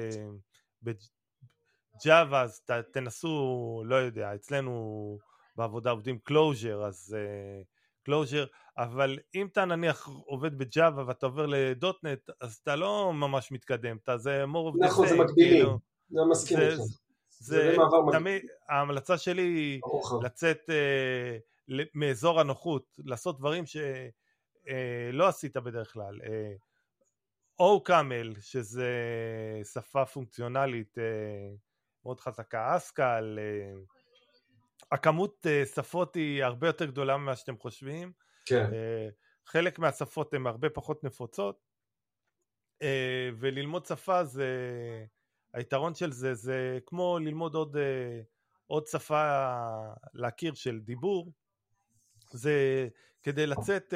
Java 2.05 2.43
אז 2.43 2.61
ת, 2.61 2.71
תנסו, 2.71 3.83
לא 3.87 3.97
יודע, 3.97 4.35
אצלנו 4.35 5.19
בעבודה 5.57 5.91
עובדים 5.91 6.19
Clojure, 6.19 6.85
אז 6.85 7.17
Clojure, 8.03 8.45
אה, 8.45 8.83
אבל 8.83 9.19
אם 9.35 9.47
אתה 9.47 9.65
נניח 9.65 10.09
עובד 10.27 10.59
ב 10.59 10.68
Java 10.68 11.05
ואתה 11.07 11.27
עובר 11.27 11.47
ל 11.47 11.61
.NET, 11.61 12.31
אז 12.41 12.59
אתה 12.63 12.77
לא 12.77 13.13
ממש 13.13 13.53
מתקדם, 13.53 13.97
אתה 13.97 14.19
זה 14.19 14.45
more 14.45 14.73
of 14.73 14.77
the 14.77 14.87
נכון, 14.87 15.09
זה 15.09 15.17
מקבילים, 15.17 15.53
כאילו, 15.53 15.79
זה 16.11 16.21
מסכים 16.31 16.59
איתך. 16.59 16.77
זה, 16.79 16.97
זה 17.39 17.77
תמיד, 18.13 18.43
ההמלצה 18.69 19.19
שלי 19.19 19.43
היא 19.43 19.81
לצאת 20.23 20.61
אה, 20.67 21.73
מאזור 21.95 22.41
הנוחות, 22.41 22.99
לעשות 23.05 23.39
דברים 23.39 23.65
שלא 23.67 25.27
אה, 25.27 25.29
עשית 25.29 25.57
בדרך 25.57 25.93
כלל. 25.93 26.19
OCaml, 27.59 28.35
שזה 28.41 28.91
שפה 29.73 30.05
פונקציונלית 30.05 30.99
אה, 30.99 31.66
מאוד 32.07 32.21
חזקה, 32.21 32.77
אסקל, 32.77 33.39
אה, 33.39 33.73
הכמות 34.93 35.47
אה, 35.47 35.67
שפות 35.75 36.15
היא 36.15 36.45
הרבה 36.45 36.67
יותר 36.67 36.85
גדולה 36.85 37.17
ממה 37.17 37.37
שאתם 37.37 37.59
חושבים, 37.59 38.13
כן. 38.47 38.67
אה, 38.73 39.09
חלק 39.47 39.79
מהשפות 39.79 40.35
הן 40.35 40.47
הרבה 40.47 40.71
פחות 40.71 41.05
נפוצות, 41.05 41.67
וללמוד 43.39 43.87
שפה 43.87 44.25
זה, 44.25 44.49
היתרון 45.55 45.95
של 45.95 46.13
זה 46.13 46.35
זה 46.35 46.79
כמו 46.87 47.19
ללמוד 47.19 47.55
עוד, 47.55 47.77
עוד 48.67 48.87
שפה 48.87 49.55
להכיר 50.15 50.55
של 50.55 50.81
דיבור, 50.81 51.33
זה 52.31 52.89
כדי 53.23 53.47
לצאת 53.47 53.95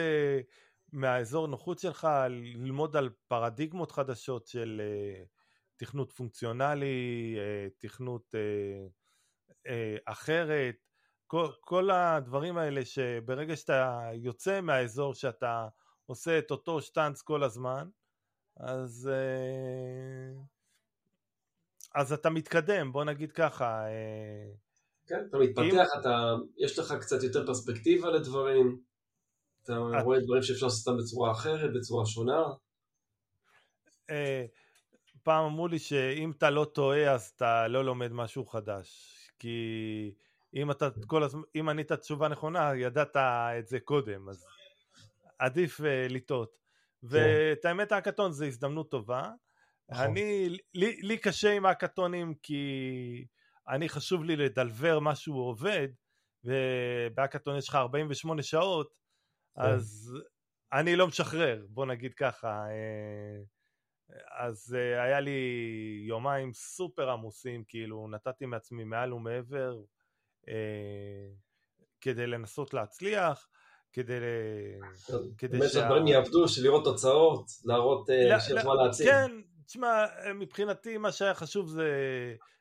מהאזור 0.92 1.46
נוחות 1.46 1.78
שלך, 1.78 2.08
ללמוד 2.30 2.96
על 2.96 3.10
פרדיגמות 3.28 3.92
חדשות 3.92 4.46
של 4.46 4.80
תכנות 5.80 6.12
פונקציונלי, 6.12 7.36
אה, 7.38 7.68
תכנות 7.78 8.34
אה, 8.34 8.86
אה, 9.66 9.96
אחרת, 10.04 10.76
כל, 11.26 11.48
כל 11.60 11.90
הדברים 11.90 12.58
האלה 12.58 12.84
שברגע 12.84 13.56
שאתה 13.56 14.10
יוצא 14.14 14.60
מהאזור 14.60 15.14
שאתה 15.14 15.68
עושה 16.06 16.38
את 16.38 16.50
אותו 16.50 16.80
שטאנץ 16.80 17.22
כל 17.22 17.42
הזמן, 17.42 17.88
אז, 18.56 19.10
אז 21.94 22.12
אתה 22.12 22.30
מתקדם, 22.30 22.92
בוא 22.92 23.04
נגיד 23.04 23.32
ככה. 23.32 23.84
כן, 25.06 25.26
אתה 25.28 25.38
מתפתח, 25.38 25.88
אם... 25.94 26.00
אתה, 26.00 26.34
יש 26.56 26.78
לך 26.78 26.94
קצת 27.00 27.22
יותר 27.22 27.46
פרספקטיבה 27.46 28.10
לדברים, 28.10 28.80
אתה 29.64 29.72
את... 29.72 30.04
רואה 30.04 30.20
דברים 30.20 30.42
שאפשר 30.42 30.66
לעשות 30.66 30.88
אותם 30.88 31.02
בצורה 31.02 31.32
אחרת, 31.32 31.70
בצורה 31.74 32.06
שונה. 32.06 32.42
פעם 35.22 35.44
אמרו 35.44 35.68
לי 35.68 35.78
שאם 35.78 36.30
אתה 36.30 36.50
לא 36.50 36.64
טועה 36.64 37.12
אז 37.12 37.32
אתה 37.36 37.68
לא 37.68 37.84
לומד 37.84 38.12
משהו 38.12 38.46
חדש 38.46 39.16
כי 39.38 40.14
אם 40.54 40.70
אתה 40.70 40.88
כל 41.06 41.22
הזמן, 41.22 41.42
אם 41.60 41.68
ענית 41.68 41.92
תשובה 41.92 42.28
נכונה 42.28 42.72
ידעת 42.76 43.16
את 43.16 43.68
זה 43.68 43.80
קודם 43.80 44.28
אז 44.28 44.46
עדיף 45.38 45.80
uh, 45.80 45.84
לטעות 46.08 46.58
כן. 47.00 47.06
ואת 47.06 47.64
האמת 47.64 47.92
האקתון 47.92 48.32
זה 48.32 48.46
הזדמנות 48.46 48.90
טובה 48.90 49.30
נכון. 49.88 50.04
אני, 50.04 50.48
לי, 50.74 51.00
לי 51.02 51.18
קשה 51.18 51.52
עם 51.52 51.66
האקתונים 51.66 52.34
כי 52.42 53.24
אני 53.68 53.88
חשוב 53.88 54.24
לי 54.24 54.36
לדלבר 54.36 55.00
משהו 55.00 55.34
עובד 55.34 55.88
ובהאקתון 56.44 57.56
יש 57.56 57.68
לך 57.68 57.74
48 57.74 58.42
שעות 58.42 58.94
כן. 59.56 59.62
אז 59.62 60.14
אני 60.72 60.96
לא 60.96 61.06
משחרר 61.06 61.66
בוא 61.68 61.86
נגיד 61.86 62.14
ככה 62.14 62.48
אה, 62.48 63.42
אז 64.38 64.76
uh, 64.76 65.00
היה 65.02 65.20
לי 65.20 65.40
יומיים 66.06 66.52
סופר 66.52 67.10
עמוסים, 67.10 67.64
כאילו 67.68 68.08
נתתי 68.10 68.46
מעצמי 68.46 68.84
מעל 68.84 69.12
ומעבר 69.12 69.78
uh, 70.46 70.50
כדי 72.00 72.26
לנסות 72.26 72.74
להצליח, 72.74 73.48
כדי, 73.92 74.14
כדי 75.38 75.58
באמת 75.58 75.70
שהדברים 75.70 76.06
יעבדו, 76.06 76.48
שלראות 76.48 76.84
תוצאות, 76.84 77.46
להראות 77.64 78.08
uh, 78.10 78.40
שיש 78.40 78.64
מה 78.64 78.74
להציג. 78.74 79.06
כן, 79.06 79.30
תשמע, 79.66 80.04
מבחינתי 80.34 80.98
מה 80.98 81.12
שהיה 81.12 81.34
חשוב 81.34 81.68
זה 81.68 81.88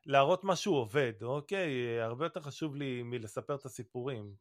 להראות 0.05 0.43
משהו 0.43 0.73
עובד, 0.73 1.13
אוקיי? 1.21 1.99
הרבה 2.01 2.25
יותר 2.25 2.41
חשוב 2.41 2.75
לי 2.75 3.03
מלספר 3.03 3.55
את 3.55 3.65
הסיפורים. 3.65 4.31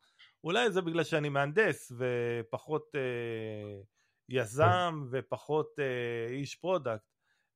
אולי 0.45 0.71
זה 0.71 0.83
בגלל 0.83 1.05
שאני 1.05 1.29
מהנדס 1.29 1.93
ופחות... 1.99 2.87
אה, 2.95 3.98
יזם 4.29 5.07
ופחות 5.11 5.79
אה, 5.79 6.35
איש 6.35 6.55
product. 6.55 7.05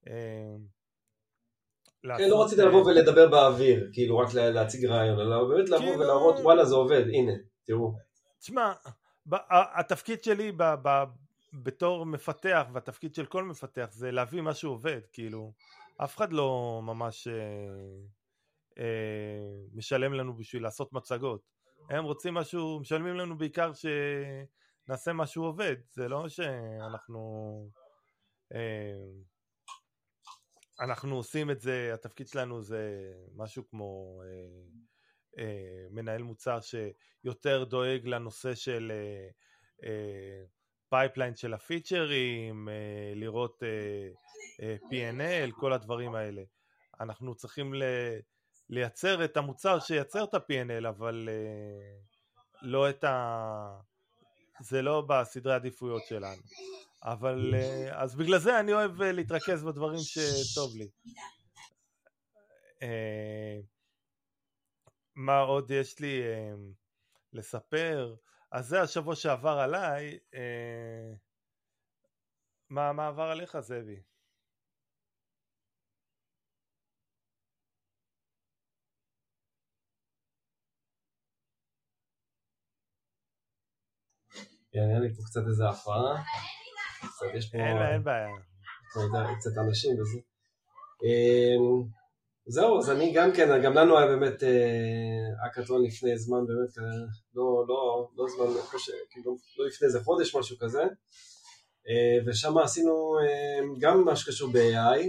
אה, 0.07 0.13
כן, 2.19 2.29
לא 2.31 2.45
רציתי 2.45 2.63
לבוא 2.63 2.85
ולדבר 2.87 3.29
באוויר, 3.31 3.91
כאילו 3.93 4.19
רק 4.19 4.35
להציג 4.35 4.85
רעיון, 4.85 5.21
אלא 5.21 5.45
באמת 5.45 5.69
לבוא 5.69 5.79
כאילו- 5.79 6.01
ולהראות 6.01 6.37
וואלה 6.39 6.65
זה 6.65 6.75
עובד, 6.75 7.05
הנה, 7.09 7.33
תראו. 7.65 7.95
תשמע, 8.39 8.73
התפקיד 9.51 10.25
שלי 10.25 10.53
בתור 11.53 12.07
מפתח, 12.07 12.67
והתפקיד 12.73 13.15
של 13.15 13.27
כל 13.27 13.45
מפתח 13.45 13.89
זה 13.91 14.11
להביא 14.11 14.43
משהו 14.43 14.71
עובד, 14.71 15.01
כאילו, 15.13 15.53
אף 15.97 16.17
אחד 16.17 16.33
לא 16.33 16.81
ממש 16.83 17.29
משלם 19.75 20.13
לנו 20.13 20.37
בשביל 20.37 20.63
לעשות 20.63 20.93
מצגות. 20.93 21.41
הם 21.91 22.05
רוצים 22.05 22.35
משהו, 22.35 22.81
משלמים 22.81 23.17
לנו 23.17 23.39
בעיקר 23.39 23.73
שנעשה 24.87 25.13
משהו 25.13 25.45
עובד, 25.45 25.77
זה 25.91 26.09
לא 26.09 26.29
שאנחנו 26.29 27.71
אה, 28.55 29.05
אנחנו 30.81 31.17
עושים 31.17 31.51
את 31.51 31.61
זה, 31.61 31.91
התפקיד 31.95 32.29
שלנו 32.29 32.63
זה 32.63 33.13
משהו 33.37 33.69
כמו 33.69 34.23
אה, 34.25 35.45
אה, 35.45 35.87
מנהל 35.91 36.23
מוצר 36.23 36.59
שיותר 36.61 37.65
דואג 37.65 38.07
לנושא 38.07 38.55
של 38.55 38.93
pipeline 40.89 41.37
של 41.37 41.55
ה 41.55 41.65
feature 41.65 42.38
ים, 42.38 42.69
לראות 43.15 43.63
P&L, 44.61 45.61
כל 45.61 45.73
הדברים 45.73 46.15
האלה. 46.15 46.43
אנחנו 47.01 47.35
צריכים 47.35 47.75
לייצר 48.69 49.25
את 49.25 49.37
המוצר 49.37 49.81
שייצר 49.81 50.25
את 50.25 50.35
ה-P&L, 50.35 50.89
אבל 50.89 51.29
uh, 51.29 52.13
לא 52.63 52.91
את 52.91 53.05
ה... 53.05 53.81
זה 54.61 54.83
לא 54.83 55.01
בסדרי 55.09 55.55
עדיפויות 55.55 56.03
שלנו. 56.07 56.43
אבל 57.03 57.55
uh, 57.55 57.95
אז 58.03 58.15
בגלל 58.15 58.39
זה 58.39 58.61
אני 58.61 58.73
אוהב 58.73 59.01
uh, 59.01 59.05
להתרכז 59.05 59.65
בדברים 59.65 59.99
שטוב 59.99 60.77
לי. 60.77 60.89
Uh, 62.81 63.67
מה 65.15 65.39
עוד 65.39 65.71
יש 65.71 66.01
לי 66.01 66.23
לספר? 67.33 68.15
אז 68.53 68.67
זה 68.69 68.81
השבוע 68.81 69.17
שעבר 69.17 69.59
עליי. 69.59 70.19
מה, 72.71 72.93
מה 72.93 73.07
עבר 73.07 73.23
עליך 73.23 73.61
זאבי? 73.61 74.03
היה 84.75 84.99
לי 84.99 85.15
פה 85.15 85.23
קצת 85.27 85.41
איזה 85.49 85.69
הפרעה. 85.69 86.23
קצת 86.99 87.27
יש 87.35 87.51
פה... 87.51 87.59
אין 87.59 88.05
בעיה. 88.05 88.27
קצת 89.39 89.59
אנשים 89.59 90.01
וזה. 90.01 90.19
אמ, 91.05 91.83
זהו, 92.47 92.79
אז 92.79 92.91
אני 92.91 93.13
גם 93.15 93.33
כן, 93.33 93.63
גם 93.63 93.75
לנו 93.75 93.99
היה 93.99 94.07
באמת 94.07 94.43
אה, 94.43 95.47
אקאטון 95.47 95.85
לפני 95.85 96.19
זמן, 96.19 96.47
באמת, 96.47 96.89
לא, 97.35 97.65
לא, 97.69 98.09
לא 98.17 98.27
זמן, 98.29 98.45
כאילו, 99.11 99.37
לא 99.59 99.67
לפני 99.67 99.87
איזה 99.87 100.01
חודש, 100.05 100.37
משהו 100.37 100.57
כזה. 100.61 100.83
אה, 101.89 102.19
ושם 102.27 102.59
עשינו 102.59 103.17
אה, 103.19 103.61
גם 103.81 104.05
מה 104.05 104.17
שקשור 104.17 104.53
ב-AI, 104.53 105.03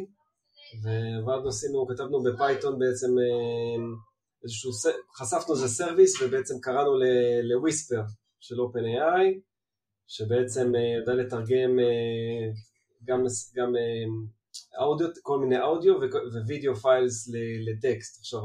ועבדנו, 0.84 1.50
עשינו, 1.50 1.88
כתבנו 1.88 2.24
ב 2.24 2.32
Python 2.32 2.80
בעצם 2.80 3.12
איזשהו, 4.44 4.72
חשפנו 5.18 5.54
איזה 5.56 5.68
service 5.68 6.22
ובעצם 6.22 6.60
קראנו 6.62 6.92
ל 7.44 7.51
Whisper 7.51 8.02
של 8.40 8.56
OpenAI, 8.56 9.53
שבעצם 10.14 10.76
אה, 10.76 10.96
יודע 11.00 11.14
לתרגם 11.14 11.80
אה, 11.80 12.52
גם, 13.04 13.24
גם 13.56 13.76
אה, 13.76 14.86
אודיו, 14.86 15.08
כל 15.22 15.40
מיני 15.40 15.62
אודיו 15.62 15.94
ווידאו 16.48 16.76
files 16.76 17.30
לטקסט. 17.68 18.20
עכשיו 18.20 18.40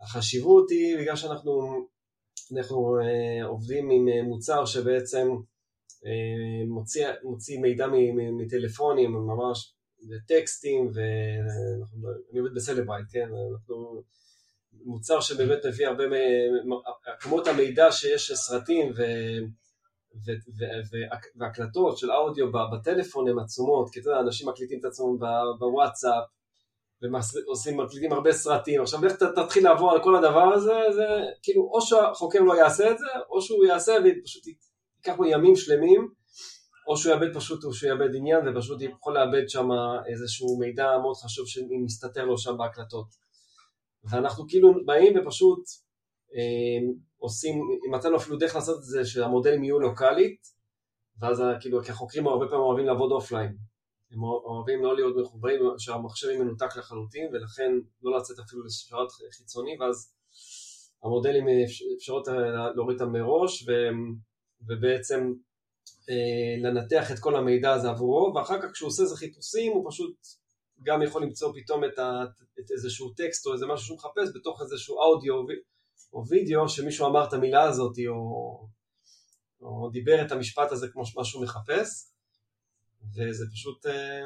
החשיבות 0.00 0.70
היא 0.70 0.98
בגלל 0.98 1.16
שאנחנו 1.16 1.86
אנחנו 2.56 2.98
עובדים 3.44 3.90
עם 3.90 4.24
מוצר 4.24 4.64
שבעצם 4.64 5.28
מוציא, 6.68 7.06
מוציא 7.22 7.60
מידע 7.60 7.86
מטלפונים 8.38 9.12
ממש 9.12 9.74
לטקסטים 10.00 10.90
ואני 10.94 12.38
עובד 12.38 12.54
בסלברייט, 12.54 13.06
כן? 13.10 13.28
אנחנו 13.52 14.02
מוצר 14.72 15.20
שבאמת 15.20 15.66
מביא 15.66 15.86
הרבה, 15.86 16.04
כמות 17.20 17.46
המידע 17.46 17.92
שיש 17.92 18.32
סרטים 18.32 18.92
ו... 18.96 19.02
והקלטות 21.38 21.98
של 21.98 22.12
אודיו 22.12 22.46
בטלפון 22.52 23.28
הן 23.28 23.38
עצומות, 23.38 23.90
כי 23.90 24.00
אתה 24.00 24.10
יודע, 24.10 24.20
אנשים 24.20 24.48
מקליטים 24.48 24.80
את 24.80 24.84
עצמם 24.84 25.16
בוואטסאפ, 25.58 26.24
ועושים, 27.02 27.76
מקליטים 27.76 28.12
הרבה 28.12 28.32
סרטים, 28.32 28.82
עכשיו 28.82 29.04
איך 29.04 29.12
תתחיל 29.12 29.64
לעבור 29.64 29.90
על 29.92 30.02
כל 30.02 30.16
הדבר 30.16 30.52
הזה, 30.54 30.74
זה 30.94 31.06
כאילו 31.42 31.62
או 31.62 31.80
שהחוקר 31.80 32.40
לא 32.40 32.56
יעשה 32.58 32.90
את 32.90 32.98
זה, 32.98 33.06
או 33.30 33.42
שהוא 33.42 33.64
יעשה 33.64 33.92
ופשוט 34.04 34.46
ייקח 34.46 35.18
לו 35.18 35.26
ימים 35.26 35.56
שלמים, 35.56 36.08
או 36.88 36.96
שהוא 36.96 37.12
יאבד 37.12 37.34
פשוט, 37.34 37.64
או 37.64 37.72
שהוא 37.72 37.90
יאבד 37.90 38.14
עניין 38.14 38.48
ופשוט 38.48 38.82
יכול 38.82 39.14
לאבד 39.14 39.48
שם 39.48 39.68
איזשהו 40.06 40.58
מידע 40.58 40.98
מאוד 41.02 41.16
חשוב 41.16 41.46
שמסתתר 41.46 42.24
לו 42.24 42.38
שם 42.38 42.56
בהקלטות. 42.58 43.06
ואנחנו 44.10 44.44
כאילו 44.48 44.72
באים 44.84 45.14
ופשוט 45.18 45.64
אה, 46.34 46.92
עושים, 47.26 47.54
מצאנו 47.90 48.16
אפילו 48.16 48.36
דרך 48.36 48.54
לעשות 48.54 48.78
את 48.78 48.84
זה 48.84 49.04
שהמודלים 49.04 49.64
יהיו 49.64 49.80
לוקאלית, 49.80 50.40
ואז 51.20 51.42
כאילו 51.60 51.84
כחוקרים 51.84 52.26
הרבה 52.26 52.46
פעמים 52.46 52.64
אוהבים 52.64 52.86
לעבוד 52.86 53.12
offline. 53.12 53.56
הם 54.10 54.22
אוהבים 54.22 54.84
לא 54.84 54.96
להיות 54.96 55.16
מחוברים, 55.16 55.60
שהמחשב 55.78 56.28
מנותק 56.38 56.76
לחלוטין, 56.76 57.28
ולכן 57.32 57.72
לא 58.02 58.18
לצאת 58.18 58.38
אפילו 58.38 58.64
לשרת 58.64 59.08
חיצוני, 59.36 59.76
ואז 59.80 60.12
המודלים 61.02 61.44
אפשרות 61.96 62.28
להוריד 62.76 63.00
אותם 63.00 63.12
מראש, 63.12 63.68
ו, 63.68 63.72
ובעצם 64.68 65.32
אה, 66.10 66.70
לנתח 66.70 67.10
את 67.10 67.18
כל 67.18 67.36
המידע 67.36 67.72
הזה 67.72 67.90
עבורו, 67.90 68.32
ואחר 68.34 68.62
כך 68.62 68.72
כשהוא 68.72 68.88
עושה 68.88 69.02
איזה 69.02 69.16
חיפושים, 69.16 69.72
הוא 69.72 69.90
פשוט 69.90 70.16
גם 70.82 71.02
יכול 71.02 71.22
למצוא 71.22 71.52
פתאום 71.54 71.84
את, 71.84 71.98
ה, 71.98 72.24
את 72.60 72.70
איזשהו 72.70 73.10
טקסט 73.10 73.46
או 73.46 73.52
איזה 73.52 73.66
משהו 73.66 73.86
שהוא 73.86 73.96
מחפש 73.96 74.28
בתוך 74.34 74.62
איזשהו 74.62 74.96
אודיו 74.96 75.34
או 76.16 76.26
וידאו 76.28 76.68
שמישהו 76.68 77.06
אמר 77.06 77.28
את 77.28 77.32
המילה 77.32 77.62
הזאת 77.62 77.96
או, 78.08 78.68
או 79.60 79.90
דיבר 79.92 80.26
את 80.26 80.32
המשפט 80.32 80.72
הזה 80.72 80.88
כמו 80.88 81.02
מה 81.16 81.24
שהוא 81.24 81.42
מחפש 81.42 82.10
וזה 83.14 83.44
פשוט 83.52 83.86
אה, 83.86 84.22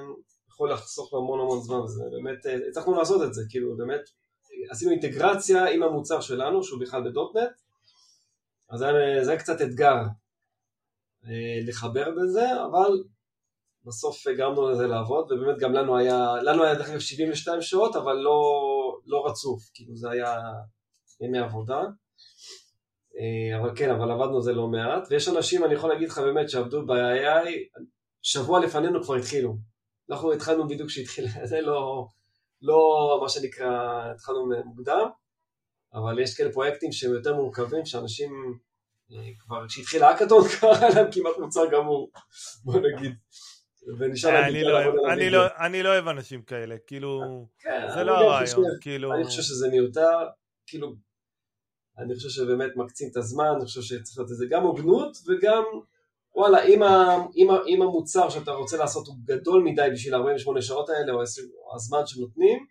יכול 0.49 0.73
לחסוך 0.73 1.13
לו 1.13 1.19
המון 1.19 1.41
המון 1.41 1.61
זמן 1.61 1.81
וזה 1.81 2.05
באמת, 2.11 2.47
אה, 2.47 2.69
הצלחנו 2.69 2.95
לעשות 2.95 3.23
את 3.29 3.35
זה, 3.35 3.43
כאילו 3.51 3.77
באמת 3.77 4.01
עשינו 4.71 4.91
אינטגרציה 4.91 5.67
עם 5.67 5.83
המוצר 5.83 6.21
שלנו 6.21 6.65
שהוא 6.65 6.81
בכלל 6.81 7.11
בדוטנט 7.11 7.51
אז 8.71 8.79
זה 9.23 9.31
היה 9.31 9.41
קצת 9.41 9.61
אתגר 9.61 9.97
אה, 11.25 11.59
לחבר 11.67 12.11
בזה 12.11 12.65
אבל 12.65 13.05
בסוף 13.85 14.29
גרמנו 14.29 14.71
לזה 14.71 14.87
לעבוד 14.87 15.33
ובאמת 15.33 15.59
גם 15.59 15.73
לנו 15.73 15.99
היה, 15.99 16.43
לנו 16.43 16.65
היה 16.65 16.75
דרך 16.75 16.89
אגב 16.91 17.01
72 17.01 17.63
שעות 17.63 17.97
אבל 17.97 18.17
לא, 18.17 18.41
לא 19.07 19.27
רצוף, 19.27 19.71
כאילו 19.75 19.97
זה 19.97 20.11
היה 20.11 20.37
ימי 21.21 21.39
עבודה. 21.39 21.81
אה, 23.21 23.61
אבל 23.61 23.77
כן, 23.77 23.91
אבל 23.91 24.11
עבדנו 24.11 24.37
על 24.37 24.43
זה 24.43 24.53
לא 24.53 24.69
מעט, 24.69 25.09
ויש 25.11 25.29
אנשים, 25.29 25.65
אני 25.65 25.75
יכול 25.75 25.91
להגיד 25.91 26.09
לך 26.09 26.19
באמת, 26.19 26.51
שעבדו 26.51 26.87
ב-AI, 26.87 27.49
שבוע 28.23 28.61
לפנינו 28.61 29.03
כבר 29.03 29.15
התחילו. 29.15 29.57
אנחנו 30.11 30.33
התחלנו 30.33 30.69
בדיוק 30.69 30.89
כשהתחיל, 30.89 31.25
זה 31.51 31.61
לא, 31.61 32.07
לא 32.63 33.19
מה 33.23 33.29
שנקרא, 33.29 34.03
התחלנו 34.15 34.51
מוקדם, 34.65 35.09
אבל 35.95 36.21
יש 36.23 36.37
כאלה 36.37 36.53
פרויקטים 36.53 36.93
שהם 36.93 37.13
יותר 37.13 37.35
מורכבים, 37.35 37.87
שאנשים 37.87 38.59
אה, 39.13 39.31
כבר, 39.39 39.69
כשהתחיל 39.69 40.03
האקתון 40.03 40.49
כבר 40.59 40.71
היה 40.81 40.89
להם 40.95 41.13
כמעט 41.13 41.39
מוצר 41.39 41.71
גמור, 41.73 42.11
בוא 42.65 42.81
נגיד. 42.81 43.13
לא 44.65 44.79
לא- 45.31 45.47
אני 45.67 45.83
לא 45.83 45.89
אוהב 45.89 46.09
אנשים 46.09 46.43
כאלה, 46.43 46.77
כאילו, 46.87 47.21
כן, 47.59 47.87
זה 47.95 48.05
לא 48.05 48.13
הרעיון, 48.13 48.65
כאילו... 48.81 49.15
אני 49.15 49.25
חושב 49.25 49.43
שזה 49.43 49.69
מיותר, 49.69 50.19
כאילו, 50.67 50.95
אני 51.99 52.15
חושב 52.15 52.29
שבאמת 52.29 52.71
מקצים 52.77 53.09
את 53.13 53.17
הזמן, 53.17 53.53
אני 53.57 53.65
חושב 53.65 53.81
שצריך 53.81 54.19
להיות 54.19 54.31
איזה 54.31 54.47
גם 54.51 54.63
הוגנות 54.63 55.17
וגם 55.29 55.63
וואלה, 56.35 56.65
אם, 56.65 56.83
ה, 56.83 57.17
אם, 57.37 57.51
ה, 57.51 57.57
אם 57.67 57.83
המוצר 57.83 58.31
שאתה 58.31 58.51
רוצה 58.51 58.77
לעשות 58.77 59.07
הוא 59.07 59.17
גדול 59.25 59.63
מדי 59.63 59.89
בשביל 59.93 60.15
48 60.15 60.63
שעות 60.63 60.89
האלה 60.89 61.13
או 61.13 61.23
הזמן 61.75 62.07
שנותנים, 62.07 62.67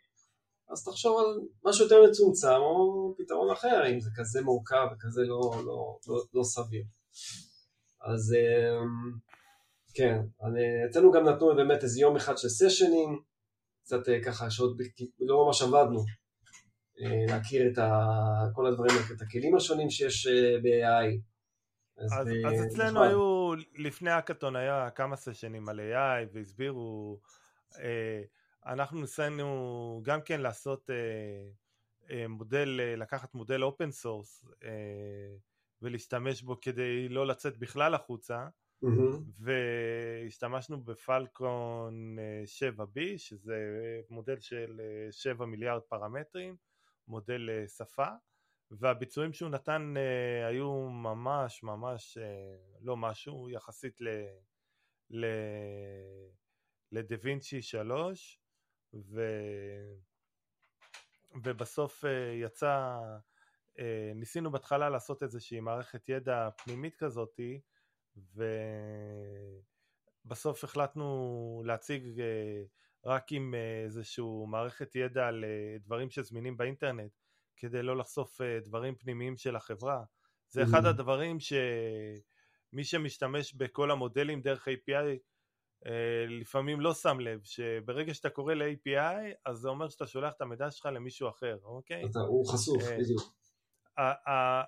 אז 0.72 0.84
תחשוב 0.84 1.20
על 1.20 1.40
משהו 1.66 1.84
יותר 1.84 2.04
מצומצם 2.10 2.62
או 2.62 3.16
פתרון 3.18 3.52
אחר, 3.52 3.92
אם 3.92 4.00
זה 4.00 4.10
כזה 4.16 4.42
מורכב 4.42 4.88
וכזה 4.94 5.22
לא, 5.22 5.52
לא, 5.66 5.98
לא, 6.08 6.24
לא 6.34 6.44
סביר. 6.44 6.84
אז 8.02 8.36
אמ, 8.36 9.12
כן, 9.94 10.20
אצלנו 10.90 11.12
גם 11.12 11.30
נתנו 11.30 11.56
באמת 11.56 11.84
איזה 11.84 12.02
יום 12.02 12.16
אחד 12.16 12.38
של 12.38 12.50
session 12.50 12.99
ים, 12.99 13.20
קצת 13.84 14.10
אה, 14.10 14.24
ככה 14.24 14.52
שעוד 14.52 14.82
לא 15.20 15.46
ממש 15.46 15.62
עבדנו, 15.62 16.04
להכיר 17.00 17.72
את 17.72 17.78
ה, 17.78 17.90
כל 18.54 18.68
הדברים, 18.68 18.92
את 19.16 19.22
הכלים 19.22 19.56
השונים 19.56 19.90
שיש 19.90 20.28
אה, 20.28 20.58
ב-AI. 20.64 21.20
אז, 21.98 22.12
אז, 22.14 22.28
אז 22.46 22.66
אצלנו 22.68 23.04
היו, 23.04 23.54
לפני 23.78 24.12
האקתון 24.12 24.56
היה 24.56 24.90
כמה 24.90 25.16
session 25.16 25.58
ים 25.58 25.70
על 25.70 25.80
AI 25.80 26.28
והסבירו, 26.34 27.20
אה, 27.80 28.22
אנחנו 28.66 29.02
ניסינו 29.02 30.02
גם 30.04 30.22
כן 30.22 30.42
לעשות 30.42 30.90
אה, 30.90 30.96
אה, 32.12 32.28
מודל, 32.28 32.80
אה, 32.84 32.96
לקחת 32.96 33.34
מודל 33.34 33.64
open 33.64 33.92
source 33.92 34.46
אה, 34.64 34.70
ולהשתמש 35.82 36.42
בו 36.42 36.60
כדי 36.62 37.10
לא 37.10 37.28
לצאת 37.28 37.58
בכלל 37.58 37.94
החוצה 37.94 38.48
mm-hmm. 38.86 38.88
והשתמשנו 39.40 40.84
בפלקון 40.84 42.18
7B 42.60 43.00
שזה 43.18 43.56
מודל 44.10 44.40
של 44.40 44.82
7 45.12 45.46
מיליארד 45.46 45.82
פרמטרים, 45.82 46.56
מודל 47.10 47.50
שפה 47.78 48.08
והביצועים 48.72 49.34
שהוא 49.34 49.50
נתן 49.50 49.94
היו 50.48 50.90
ממש 50.90 51.64
ממש 51.64 52.18
לא 52.82 52.98
משהו 52.98 53.50
יחסית 53.50 54.02
ל... 54.02 54.08
ל... 55.10 55.26
לדה 56.92 57.16
וינצ'י 57.22 57.62
3 57.62 58.40
ו... 58.94 59.22
ובסוף 61.44 62.04
יצא, 62.44 62.98
ניסינו 64.16 64.52
בהתחלה 64.52 64.90
לעשות 64.90 65.24
איזושהי 65.24 65.60
מערכת 65.60 66.10
ידע 66.10 66.50
פנימית 66.50 66.96
כזאתי 66.96 67.62
ובסוף 70.26 70.64
החלטנו 70.64 71.64
להציג 71.66 72.20
אה, 72.20 72.64
רק 73.06 73.32
עם 73.32 73.56
אה, 73.56 73.84
איזשהו 73.84 74.48
מערכת 74.48 74.96
ידע 74.96 75.28
על 75.28 75.44
אה, 75.44 75.78
דברים 75.80 76.10
שזמינים 76.10 76.58
באינטרנט 76.58 77.12
כדי 77.58 77.84
לא 77.84 77.98
לחשוף 77.98 78.42
דברים 78.64 78.96
פנימיים 78.96 79.38
של 79.38 79.56
החברה. 79.56 80.04
זה 80.50 80.64
אחד 80.64 80.86
mm-hmm. 80.86 80.90
הדברים 80.90 81.38
שמי 81.40 82.84
שמשתמש 82.84 83.54
בכל 83.54 83.92
המודלים 83.92 84.42
דרך 84.42 84.68
API 84.68 85.20
לפעמים 86.30 86.82
לא 86.82 86.94
שם 86.94 87.20
לב 87.20 87.44
שברגע 87.44 88.14
שאתה 88.14 88.30
קורא 88.30 88.54
ל-API 88.54 89.34
אז 89.46 89.58
זה 89.58 89.70
אומר 89.70 89.90
שאתה 89.90 90.08
שולח 90.08 90.34
את 90.34 90.42
המידע 90.42 90.72
שלך 90.72 90.86
למישהו 90.86 91.30
אחר, 91.30 91.58
אוקיי? 91.64 92.06
אתה, 92.12 92.20
הוא 92.20 92.46
חשוף, 92.48 92.84
בדיוק. 92.84 93.22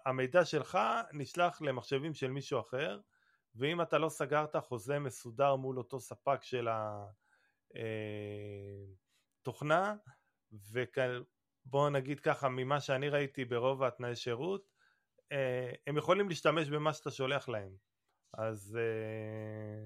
המידע 0.05 0.45
שלך 0.45 0.79
נשלח 1.13 1.61
למחשבים 1.61 2.13
של 2.13 2.31
מישהו 2.31 2.59
אחר 2.59 2.99
ואם 3.55 3.81
אתה 3.81 3.97
לא 3.97 4.09
סגרת 4.09 4.55
חוזה 4.55 4.99
מסודר 4.99 5.55
מול 5.55 5.77
אותו 5.77 5.99
ספק 5.99 6.43
של 6.43 6.67
התוכנה, 6.71 7.30
אה, 7.75 8.85
ובוא 10.71 11.89
נגיד 11.89 12.19
ככה, 12.19 12.49
ממה 12.49 12.81
שאני 12.81 13.09
ראיתי 13.09 13.45
ברוב 13.45 13.83
התנאי 13.83 14.15
שירות, 14.15 14.67
אה, 15.31 15.71
הם 15.87 15.97
יכולים 15.97 16.29
להשתמש 16.29 16.69
במה 16.69 16.93
שאתה 16.93 17.11
שולח 17.11 17.49
להם. 17.49 17.75
אז, 18.33 18.77
אה, 18.79 19.85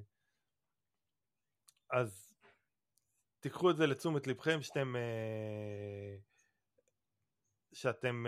אז 1.99 2.33
תיקחו 3.39 3.71
את 3.71 3.77
זה 3.77 3.87
לתשומת 3.87 4.27
לבכם 4.27 4.61
שאתם, 4.61 4.95
שאתם 7.73 8.25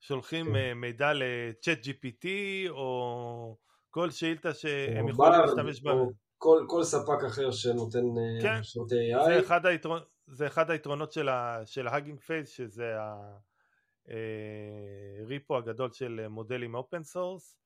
שולחים 0.00 0.46
כן. 0.46 0.72
מידע 0.72 1.12
ל 1.14 1.78
ChatGPT 1.78 2.26
או 2.70 3.58
כל 3.90 4.10
שאילתה 4.10 4.54
שהם 4.54 5.08
יכולים 5.08 5.40
להשתמש 5.40 5.82
בה. 5.82 5.92
כל, 6.40 6.64
כל 6.68 6.84
ספק 6.84 7.24
אחר 7.26 7.50
שנותן 7.50 8.04
אה, 8.18 8.42
כן, 8.42 8.62
שירותי 8.62 9.14
AI. 9.14 9.24
זה 9.24 9.40
אחד, 9.40 9.66
היתרון, 9.66 10.00
זה 10.26 10.46
אחד 10.46 10.70
היתרונות 10.70 11.12
של, 11.12 11.28
ה, 11.28 11.60
של 11.66 11.86
ה 11.86 11.90
Hugging 11.90 12.20
Face, 12.20 12.48
שזה 12.48 12.94
ה 14.06 14.36
repo 14.36 15.54
אה, 15.54 15.58
הגדול 15.58 15.92
של 15.92 16.28
מודלים 16.28 16.74
open 16.74 17.02
source. 17.02 17.56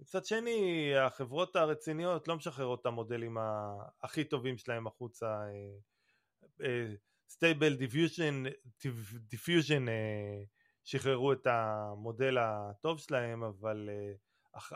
מצד 0.00 0.24
שני, 0.24 0.92
החברות 0.96 1.56
הרציניות 1.56 2.28
לא 2.28 2.36
משחררות 2.36 2.80
את 2.80 2.86
המודלים 2.86 3.36
הכי 4.02 4.24
טובים 4.24 4.58
שלהם 4.58 4.86
החוצה. 4.86 5.44
Stable 7.28 7.74
Diffusion 7.74 8.42
Diffusion 9.28 9.86
שחררו 10.84 11.32
את 11.32 11.46
המודל 11.46 12.38
הטוב 12.38 12.98
שלהם, 12.98 13.42
אבל 13.42 13.88
אה, 13.88 14.31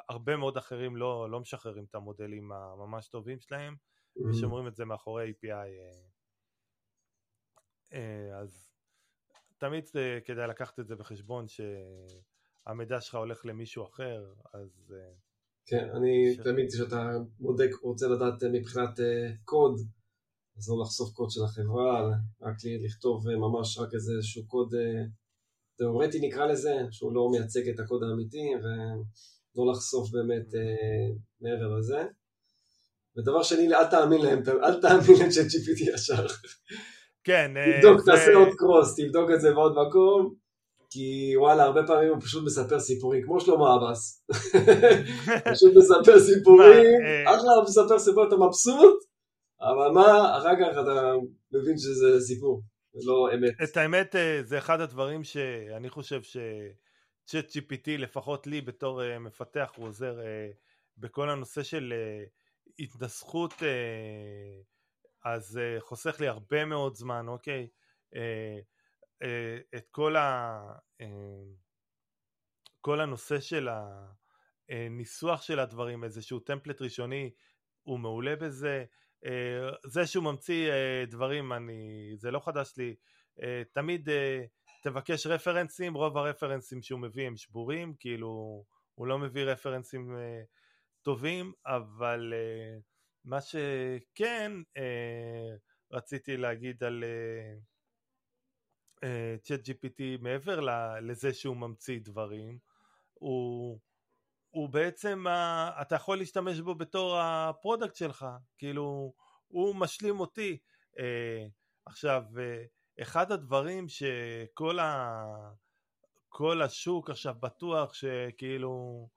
הרבה 0.08 0.36
מאוד 0.36 0.56
אחרים 0.56 0.96
לא, 0.96 1.30
לא 1.30 1.40
משחררים 1.40 1.84
את 1.84 1.94
המודלים 1.94 2.52
הממש 2.52 3.08
טובים 3.08 3.40
שלהם 3.40 3.74
אמ-המ. 3.74 4.30
ושומרים 4.30 4.66
את 4.66 4.76
זה 4.76 4.84
מאחורי 4.84 5.30
API 5.30 5.48
אה, 5.52 5.92
אה, 7.92 8.38
אז 8.38 8.70
תמיד 9.58 9.88
כדאי 10.24 10.48
לקחת 10.48 10.80
את 10.80 10.86
זה 10.86 10.96
בחשבון 10.96 11.46
שהמידע 11.48 13.00
שלך 13.00 13.14
הולך 13.14 13.46
למישהו 13.46 13.84
אחר 13.84 14.32
אז 14.54 14.94
אה, 14.96 15.12
כן, 15.66 15.90
אני 15.96 16.34
ש... 16.34 16.36
תמיד 16.36 16.66
כשאתה 16.72 17.10
בודק, 17.38 17.70
רוצה 17.82 18.06
לדעת 18.08 18.42
מבחינת 18.52 19.00
קוד 19.44 19.80
אז 20.56 20.68
לא 20.68 20.76
לחשוף 20.82 21.12
קוד 21.12 21.30
של 21.30 21.44
החברה, 21.44 22.10
רק 22.40 22.56
לכתוב 22.84 23.28
ממש 23.28 23.78
רק 23.78 23.88
איזשהו 23.94 24.46
קוד 24.46 24.74
תיאורטי 25.76 26.18
נקרא 26.28 26.46
לזה, 26.46 26.74
שהוא 26.90 27.12
לא 27.14 27.28
מייצג 27.32 27.68
את 27.68 27.80
הקוד 27.80 28.02
האמיתי 28.02 28.46
ו... 28.62 28.66
לא 29.56 29.72
לחשוף 29.72 30.10
באמת 30.10 30.54
אה, 30.54 31.06
מעבר 31.40 31.78
לזה. 31.78 32.02
ודבר 33.16 33.42
שני, 33.42 33.74
אל 33.74 33.86
תאמין 33.86 34.20
להם, 34.20 34.42
אל 34.64 34.80
תאמין 34.80 35.26
לצ'אט 35.26 35.44
GPT 35.44 35.94
ישר. 35.94 36.26
כן. 37.24 37.56
אה, 37.56 37.80
תבדוק, 37.80 38.00
זה... 38.00 38.12
תעשה 38.12 38.34
עוד 38.34 38.48
קרוס, 38.56 38.96
תבדוק 38.96 39.30
את 39.34 39.40
זה 39.40 39.52
בעוד 39.52 39.74
מקום, 39.86 40.34
כי 40.90 41.36
וואלה, 41.36 41.62
הרבה 41.62 41.80
פעמים 41.86 42.08
הוא 42.08 42.20
פשוט 42.20 42.44
מספר 42.44 42.80
סיפורים, 42.80 43.22
כמו 43.22 43.40
שלמה 43.40 43.74
עבאס. 43.74 44.24
פשוט 45.52 45.72
מספר 45.76 46.20
סיפורים, 46.20 47.00
אה, 47.06 47.34
אחלה 47.34 47.52
הוא 47.56 47.64
מספר 47.64 47.98
סיפורים, 47.98 48.28
אתה 48.28 48.36
מבסוט, 48.36 49.04
אבל 49.60 49.90
מה, 49.94 50.38
אחר 50.38 50.54
כך 50.60 50.72
אתה 50.82 51.12
מבין 51.52 51.78
שזה 51.78 52.20
סיפור, 52.20 52.62
לא 53.06 53.34
אמת. 53.34 53.52
את 53.64 53.76
האמת, 53.76 54.16
אה, 54.16 54.40
זה 54.44 54.58
אחד 54.58 54.80
הדברים 54.80 55.24
שאני 55.24 55.90
חושב 55.90 56.22
ש... 56.22 56.36
צ'אט 57.26 57.50
GPT 57.50 57.88
לפחות 57.98 58.46
לי 58.46 58.60
בתור 58.60 59.02
uh, 59.02 59.18
מפתח 59.18 59.72
הוא 59.76 59.86
עוזר 59.86 60.18
uh, 60.18 60.56
בכל 60.96 61.30
הנושא 61.30 61.62
של 61.62 61.94
uh, 61.96 62.30
התנסחות 62.78 63.52
uh, 63.52 63.56
אז 65.24 65.56
uh, 65.56 65.80
חוסך 65.80 66.20
לי 66.20 66.28
הרבה 66.28 66.64
מאוד 66.64 66.94
זמן 66.94 67.28
אוקיי? 67.28 67.68
uh, 68.14 68.18
uh, 69.22 69.76
את 69.76 69.88
כל, 69.90 70.16
ה, 70.16 70.58
uh, 71.02 71.04
כל 72.80 73.00
הנושא 73.00 73.40
של 73.40 73.68
הניסוח 74.68 75.42
של 75.42 75.58
הדברים 75.58 76.04
איזשהו 76.04 76.40
טמפלט 76.40 76.82
ראשוני 76.82 77.30
הוא 77.82 77.98
מעולה 77.98 78.36
בזה. 78.36 78.84
uh, 79.24 79.28
זה 79.84 80.06
שהוא 80.06 80.24
ממציא 80.24 80.70
uh, 80.70 81.10
דברים 81.10 81.52
אני 81.52 82.12
זה 82.16 82.30
לא 82.30 82.40
חדש 82.40 82.72
לי. 82.76 82.94
uh, 83.38 83.42
תמיד 83.72 84.08
uh, 84.08 84.12
תבקש 84.86 85.26
רפרנסים, 85.26 85.94
רוב 85.94 86.16
הרפרנסים 86.16 86.82
שהוא 86.82 87.00
מביא 87.00 87.26
הם 87.26 87.36
שבורים, 87.36 87.94
כאילו 87.98 88.64
הוא 88.94 89.06
לא 89.06 89.18
מביא 89.18 89.44
רפרנסים 89.44 90.16
uh, 90.16 90.46
טובים, 91.02 91.52
אבל 91.66 92.32
uh, 92.32 92.82
מה 93.24 93.38
שכן 93.40 94.52
uh, 94.78 95.92
רציתי 95.92 96.36
להגיד 96.36 96.84
על 96.84 97.04
Chat 99.42 99.60
uh, 99.60 99.70
GPT 99.70 100.02
מעבר 100.20 100.60
לזה 101.00 101.34
שהוא 101.34 101.56
ממציא 101.56 102.00
דברים, 102.02 102.58
הוא, 103.14 103.78
הוא 104.50 104.68
בעצם, 104.68 105.24
uh, 105.26 105.82
אתה 105.82 105.94
יכול 105.94 106.18
להשתמש 106.18 106.60
בו 106.60 106.74
בתור 106.74 107.18
ה 107.18 107.28
product 107.28 107.94
שלך, 107.94 108.26
כאילו 108.58 109.12
הוא 109.46 109.74
משלים 109.74 110.20
אותי. 110.20 110.58
Uh, 110.96 111.00
עכשיו, 111.86 112.24
uh, 112.34 112.75
אחד 113.02 113.32
הדברים 113.32 113.88
שכל 113.88 114.78
ה... 114.78 115.24
כל 116.28 116.62
השוק 116.62 117.10
עכשיו 117.10 117.34
בטוח 117.40 117.94
שכאילו 117.94 119.08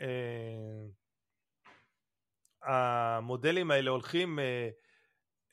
אה, 0.00 0.86
המודלים 2.62 3.70
האלה 3.70 3.90
הולכים 3.90 4.38
אה, 4.38 4.68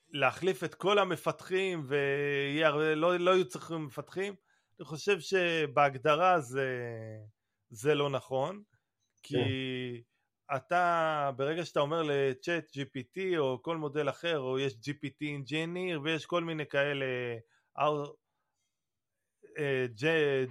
להחליף 0.09 0.63
את 0.63 0.75
כל 0.75 0.99
המפתחים 0.99 1.85
ולא 1.87 3.17
לא 3.17 3.31
יהיו 3.31 3.47
צריכים 3.47 3.85
מפתחים, 3.85 4.35
אני 4.79 4.85
חושב 4.85 5.19
שבהגדרה 5.19 6.39
זה, 6.39 6.69
זה 7.69 7.95
לא 7.95 8.09
נכון, 8.09 8.63
כי 9.23 9.35
כן. 9.35 10.55
אתה 10.55 11.31
ברגע 11.35 11.65
שאתה 11.65 11.79
אומר 11.79 12.03
לצ'אט 12.03 12.71
GPT 12.77 13.37
או 13.37 13.61
כל 13.61 13.77
מודל 13.77 14.09
אחר 14.09 14.39
או 14.39 14.59
יש 14.59 14.73
GPT 14.73 15.21
engineer 15.21 15.99
ויש 16.03 16.25
כל 16.25 16.43
מיני 16.43 16.65
כאלה 16.65 17.05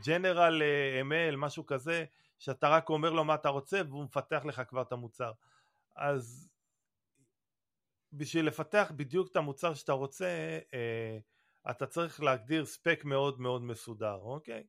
ג'נרל 0.07 0.63
אה, 0.63 1.01
ML, 1.03 1.33
אה, 1.33 1.37
משהו 1.37 1.67
כזה, 1.67 2.05
שאתה 2.39 2.69
רק 2.69 2.89
אומר 2.89 3.11
לו 3.11 3.25
מה 3.25 3.35
אתה 3.35 3.49
רוצה 3.49 3.81
והוא 3.89 4.05
מפתח 4.05 4.43
לך 4.45 4.63
כבר 4.69 4.83
את 4.83 4.93
המוצר. 4.93 5.33
אז 5.97 6.49
בשביל 8.13 8.47
לפתח 8.47 8.93
בדיוק 8.97 9.29
את 9.31 9.37
המוצר 9.37 9.75
שאתה 9.75 9.93
רוצה, 9.93 10.59
אה, 10.75 11.19
אתה 11.71 11.87
צריך 11.87 12.23
להגדיר 12.23 12.65
ספק 12.65 13.01
מאוד 13.05 13.41
מאוד 13.41 13.63
מסודר, 13.63 14.19
אוקיי? 14.23 14.67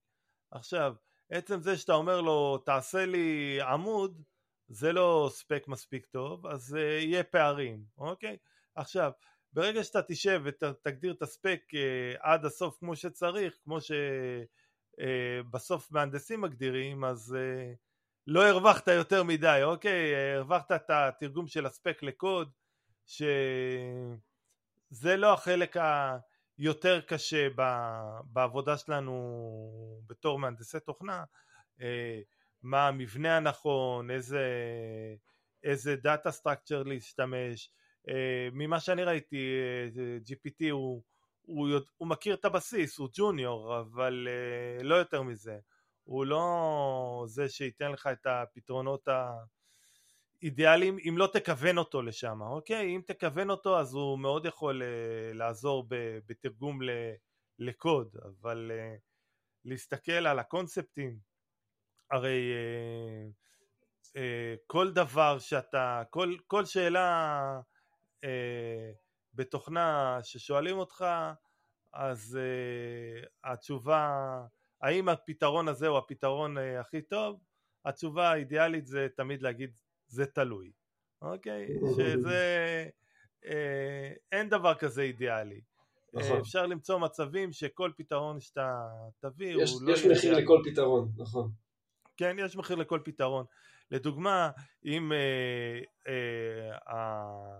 עכשיו, 0.51 0.95
עצם 1.29 1.61
זה 1.61 1.77
שאתה 1.77 1.93
אומר 1.93 2.21
לו 2.21 2.57
תעשה 2.57 3.05
לי 3.05 3.59
עמוד, 3.61 4.23
זה 4.67 4.93
לא 4.93 5.29
ספק 5.31 5.63
מספיק 5.67 6.05
טוב, 6.05 6.47
אז 6.47 6.75
יהיה 6.75 7.23
פערים, 7.23 7.85
אוקיי? 7.97 8.37
עכשיו, 8.75 9.11
ברגע 9.57 9.83
שאתה 9.83 10.01
תשב 10.01 10.41
ותגדיר 10.43 11.13
את 11.13 11.21
הספק 11.21 11.61
uh, 11.71 11.77
עד 12.19 12.45
הסוף 12.45 12.77
כמו 12.79 12.95
שצריך, 12.95 13.57
כמו 13.63 13.77
שבסוף 15.01 15.85
uh, 15.85 15.93
מהנדסים 15.93 16.41
מגדירים, 16.41 17.03
אז 17.03 17.35
uh, 17.37 17.75
לא 18.27 18.47
הרווחת 18.47 18.87
יותר 18.87 19.23
מדי, 19.23 19.59
אוקיי? 19.63 20.15
הרווחת 20.35 20.71
את 20.71 20.89
התרגום 20.89 21.47
של 21.47 21.65
הספק 21.65 22.03
לקוד, 22.03 22.51
שזה 23.05 24.17
לא 25.17 25.33
החלק 25.33 25.77
היותר 26.57 27.01
קשה 27.01 27.47
בעבודה 28.23 28.77
שלנו 28.77 30.01
בתור 30.07 30.39
מהנדסי 30.39 30.79
תוכנה. 30.79 31.23
אה, 31.81 32.19
מה 32.61 32.87
המבנה 32.87 33.37
הנכון, 33.37 34.11
איזה, 34.11 34.45
איזה 35.63 35.95
דאטה 35.95 36.31
סטרקצ'ר 36.31 36.83
להשתמש. 36.83 37.71
אה, 38.09 38.49
ממה 38.53 38.79
שאני 38.79 39.03
ראיתי, 39.03 39.37
אה, 39.37 40.17
GPT 40.27 40.71
הוא, 40.71 41.03
הוא, 41.41 41.67
הוא 41.97 42.07
מכיר 42.07 42.35
את 42.35 42.45
הבסיס, 42.45 42.97
הוא 42.97 43.09
ג'וניור, 43.13 43.79
אבל 43.79 44.27
לא 44.81 44.95
יותר 44.95 45.21
מזה. 45.21 45.59
הוא 46.03 46.25
לא 46.25 47.23
זה 47.27 47.49
שייתן 47.49 47.91
לך 47.91 48.07
את 48.07 48.25
הפתרונות 48.25 49.07
האידיאליים 50.41 50.97
אם 51.09 51.17
לא 51.17 51.29
תכוון 51.33 51.77
אותו 51.77 52.01
לשם, 52.01 52.41
אוקיי? 52.41 52.95
אם 52.95 53.01
תכוון 53.07 53.49
אותו 53.49 53.79
אז 53.79 53.93
הוא 53.93 54.19
מאוד 54.19 54.45
יכול 54.45 54.83
לעזור 55.33 55.85
בתרגום 56.27 56.79
לקוד, 57.59 58.15
אבל 58.23 58.71
להסתכל 59.65 60.27
על 60.27 60.39
הקונספטים 60.39 61.17
הרי 62.11 62.51
אה, 62.53 63.27
אה, 64.21 64.55
כל 64.67 64.91
דבר 64.91 65.39
שאתה, 65.39 66.03
כל, 66.09 66.35
כל 66.47 66.65
שאלה 66.65 67.59
אה, 68.23 68.91
בתוכנה 69.33 70.19
ששואלים 70.23 70.77
אותך, 70.77 71.05
אז 71.93 72.39
אה, 72.41 73.51
התשובה, 73.51 74.41
האם 74.81 75.09
הפתרון 75.09 75.67
הזה 75.67 75.87
הוא 75.87 75.97
הפתרון 75.97 76.57
אה, 76.57 76.79
הכי 76.79 77.01
טוב? 77.01 77.39
התשובה 77.85 78.31
האידיאלית 78.31 78.87
זה 78.87 79.07
תמיד 79.15 79.41
להגיד 79.41 79.77
זה 80.07 80.25
תלוי, 80.25 80.71
אוקיי? 81.21 81.67
שזה, 81.95 82.89
אה, 83.45 84.11
אין 84.31 84.49
דבר 84.49 84.73
כזה 84.73 85.01
אידיאלי. 85.01 85.61
אה, 86.15 86.21
נכון. 86.21 86.39
אפשר 86.39 86.65
למצוא 86.65 86.99
מצבים 86.99 87.51
שכל 87.51 87.91
פתרון 87.97 88.39
שאתה 88.39 88.87
תביא 89.19 89.55
יש, 89.63 89.71
הוא 89.71 89.81
לא... 89.83 89.93
יש 89.93 90.05
מחיר 90.05 90.37
לכל 90.37 90.61
פתרון, 90.65 91.11
נכון. 91.17 91.51
כן, 92.17 92.35
יש 92.39 92.55
מחיר 92.55 92.75
לכל 92.75 92.99
פתרון. 93.03 93.45
לדוגמה, 93.91 94.51
אם, 94.85 95.11
אה, 95.11 95.81
אה, 96.87 97.59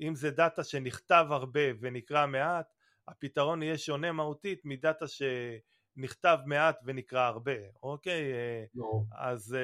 אם 0.00 0.14
זה 0.14 0.30
דאטה 0.30 0.64
שנכתב 0.64 1.26
הרבה 1.30 1.60
ונקרא 1.80 2.26
מעט, 2.26 2.66
הפתרון 3.08 3.62
יהיה 3.62 3.78
שונה 3.78 4.12
מהותית 4.12 4.60
מדאטה 4.64 5.04
שנכתב 5.08 6.38
מעט 6.46 6.80
ונקרא 6.84 7.20
הרבה, 7.20 7.52
אוקיי? 7.82 8.32
לא. 8.74 9.02
אז, 9.18 9.56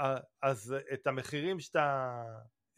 אה, 0.00 0.16
אז 0.42 0.74
את 0.92 1.06
המחירים 1.06 1.60
שאתה 1.60 2.12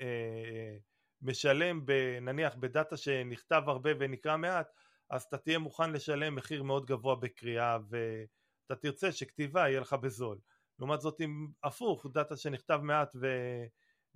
אה, 0.00 0.76
משלם, 1.22 1.86
ב, 1.86 2.18
נניח 2.20 2.54
בדאטה 2.54 2.96
שנכתב 2.96 3.62
הרבה 3.66 3.90
ונקרא 3.98 4.36
מעט, 4.36 4.68
אז 5.10 5.22
אתה 5.22 5.38
תהיה 5.38 5.58
מוכן 5.58 5.92
לשלם 5.92 6.34
מחיר 6.34 6.62
מאוד 6.62 6.86
גבוה 6.86 7.14
בקריאה 7.16 7.78
ו... 7.90 8.24
אתה 8.66 8.76
תרצה 8.76 9.12
שכתיבה 9.12 9.68
יהיה 9.68 9.80
לך 9.80 9.92
בזול. 9.92 10.38
לעומת 10.78 11.00
זאת 11.00 11.20
אם 11.20 11.48
הפוך, 11.64 12.06
דאטה 12.12 12.36
שנכתב 12.36 12.80
מעט 12.82 13.16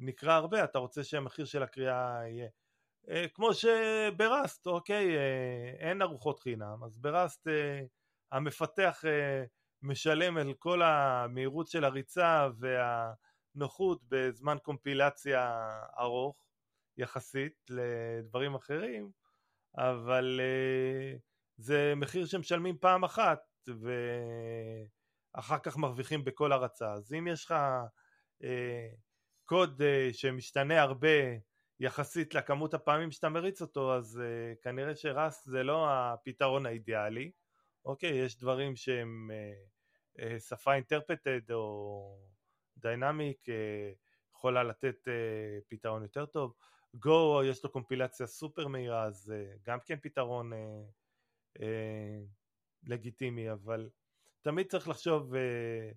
ונקרא 0.00 0.32
הרבה, 0.32 0.64
אתה 0.64 0.78
רוצה 0.78 1.04
שהמחיר 1.04 1.44
של 1.44 1.62
הקריאה 1.62 2.20
יהיה. 2.26 2.48
אה, 3.10 3.28
כמו 3.34 3.50
שבראסט, 3.54 4.66
אוקיי, 4.66 5.16
אה, 5.16 5.74
אין 5.78 6.02
ארוחות 6.02 6.40
חינם, 6.40 6.84
אז 6.84 6.98
בראסט 6.98 7.48
אה, 7.48 7.80
המפתח 8.32 9.04
משלם 9.82 10.36
על 10.36 10.54
כל 10.58 10.82
המהירות 10.82 11.68
של 11.68 11.84
הריצה 11.84 12.48
והנוחות 12.58 14.00
בזמן 14.08 14.56
קומפילציה 14.62 15.70
ארוך 15.98 16.44
יחסית 16.96 17.70
לדברים 17.70 18.54
אחרים, 18.54 19.10
אבל 19.76 20.40
זה 21.56 21.92
מחיר 21.96 22.26
שמשלמים 22.26 22.78
פעם 22.78 23.04
אחת 23.04 23.40
ואחר 25.34 25.58
כך 25.58 25.76
מרוויחים 25.76 26.24
בכל 26.24 26.52
הרצה. 26.52 26.92
אז 26.92 27.12
אם 27.12 27.26
יש 27.26 27.44
לך 27.44 27.54
קוד 29.48 29.82
אה, 29.82 30.08
שמשתנה 30.12 30.82
הרבה 30.82 31.08
יחסית 31.80 32.34
לכמות 32.34 32.74
הפעמים 32.74 33.10
שאתה 33.10 33.28
מריץ 33.28 33.62
אותו, 33.62 33.94
אז 33.94 34.20
אה, 34.24 34.54
כנראה 34.62 34.96
שרס 34.96 35.44
זה 35.44 35.62
לא 35.62 35.86
הפתרון 35.90 36.66
האידיאלי. 36.66 37.30
אוקיי, 37.84 38.10
יש 38.10 38.38
דברים 38.38 38.76
שהם 38.76 39.30
אה, 40.18 40.40
שפה 40.40 40.74
אינטרפטד 40.74 41.52
או 41.52 42.28
דיינמיק 42.76 43.46
יכולה 44.34 44.62
לתת 44.62 45.08
פתרון 45.68 46.02
יותר 46.02 46.26
טוב. 46.26 46.54
גו 46.94 47.40
יש 47.44 47.64
לו 47.64 47.72
קומפילציה 47.72 48.26
סופר 48.26 48.66
מהירה 48.68 49.04
אז 49.04 49.32
גם 49.62 49.78
כן 49.84 49.98
פתרון 50.02 50.52
אה, 50.52 50.82
אה, 51.60 52.20
לגיטימי, 52.82 53.52
אבל 53.52 53.90
תמיד 54.42 54.66
צריך 54.66 54.88
לחשוב 54.88 55.34
אה, 55.34 55.90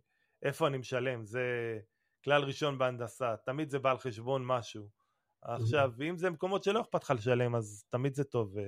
איפה 0.43 0.67
אני 0.67 0.77
משלם, 0.77 1.25
זה 1.25 1.79
כלל 2.23 2.43
ראשון 2.43 2.77
בהנדסה, 2.77 3.35
תמיד 3.45 3.69
זה 3.69 3.79
בא 3.79 3.91
על 3.91 3.97
חשבון 3.97 4.45
משהו. 4.45 4.89
עכשיו, 5.41 5.91
אם 6.09 6.17
זה 6.17 6.29
מקומות 6.29 6.63
שלא 6.63 6.81
אכפת 6.81 7.03
לך 7.03 7.13
לשלם, 7.17 7.55
אז 7.55 7.85
תמיד 7.89 8.15
זה 8.15 8.23
טוב. 8.23 8.57
אה, 8.57 8.63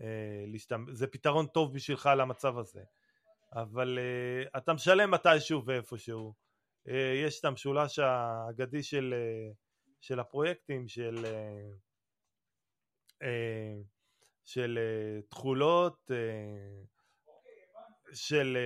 אה, 0.00 0.44
להשתמ... 0.46 0.84
זה 0.92 1.06
פתרון 1.06 1.46
טוב 1.46 1.74
בשבילך 1.74 2.10
למצב 2.16 2.58
הזה. 2.58 2.82
אבל 3.52 3.98
uh, 3.98 4.02
אתה 4.58 4.72
משלם 4.72 5.10
מתישהו 5.10 5.64
ואיפשהו. 5.64 6.34
Uh, 6.88 6.92
יש 7.24 7.40
את 7.40 7.44
המשולש 7.44 7.98
האגדי 7.98 8.82
של, 8.82 9.14
uh, 9.14 9.54
של 10.00 10.20
הפרויקטים, 10.20 10.88
של, 10.88 11.24
uh, 11.24 11.28
uh, 13.22 13.26
של 14.44 14.78
uh, 14.78 15.26
תכולות, 15.28 16.10
uh, 16.10 16.14
של 18.14 18.56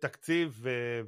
תקציב 0.00 0.60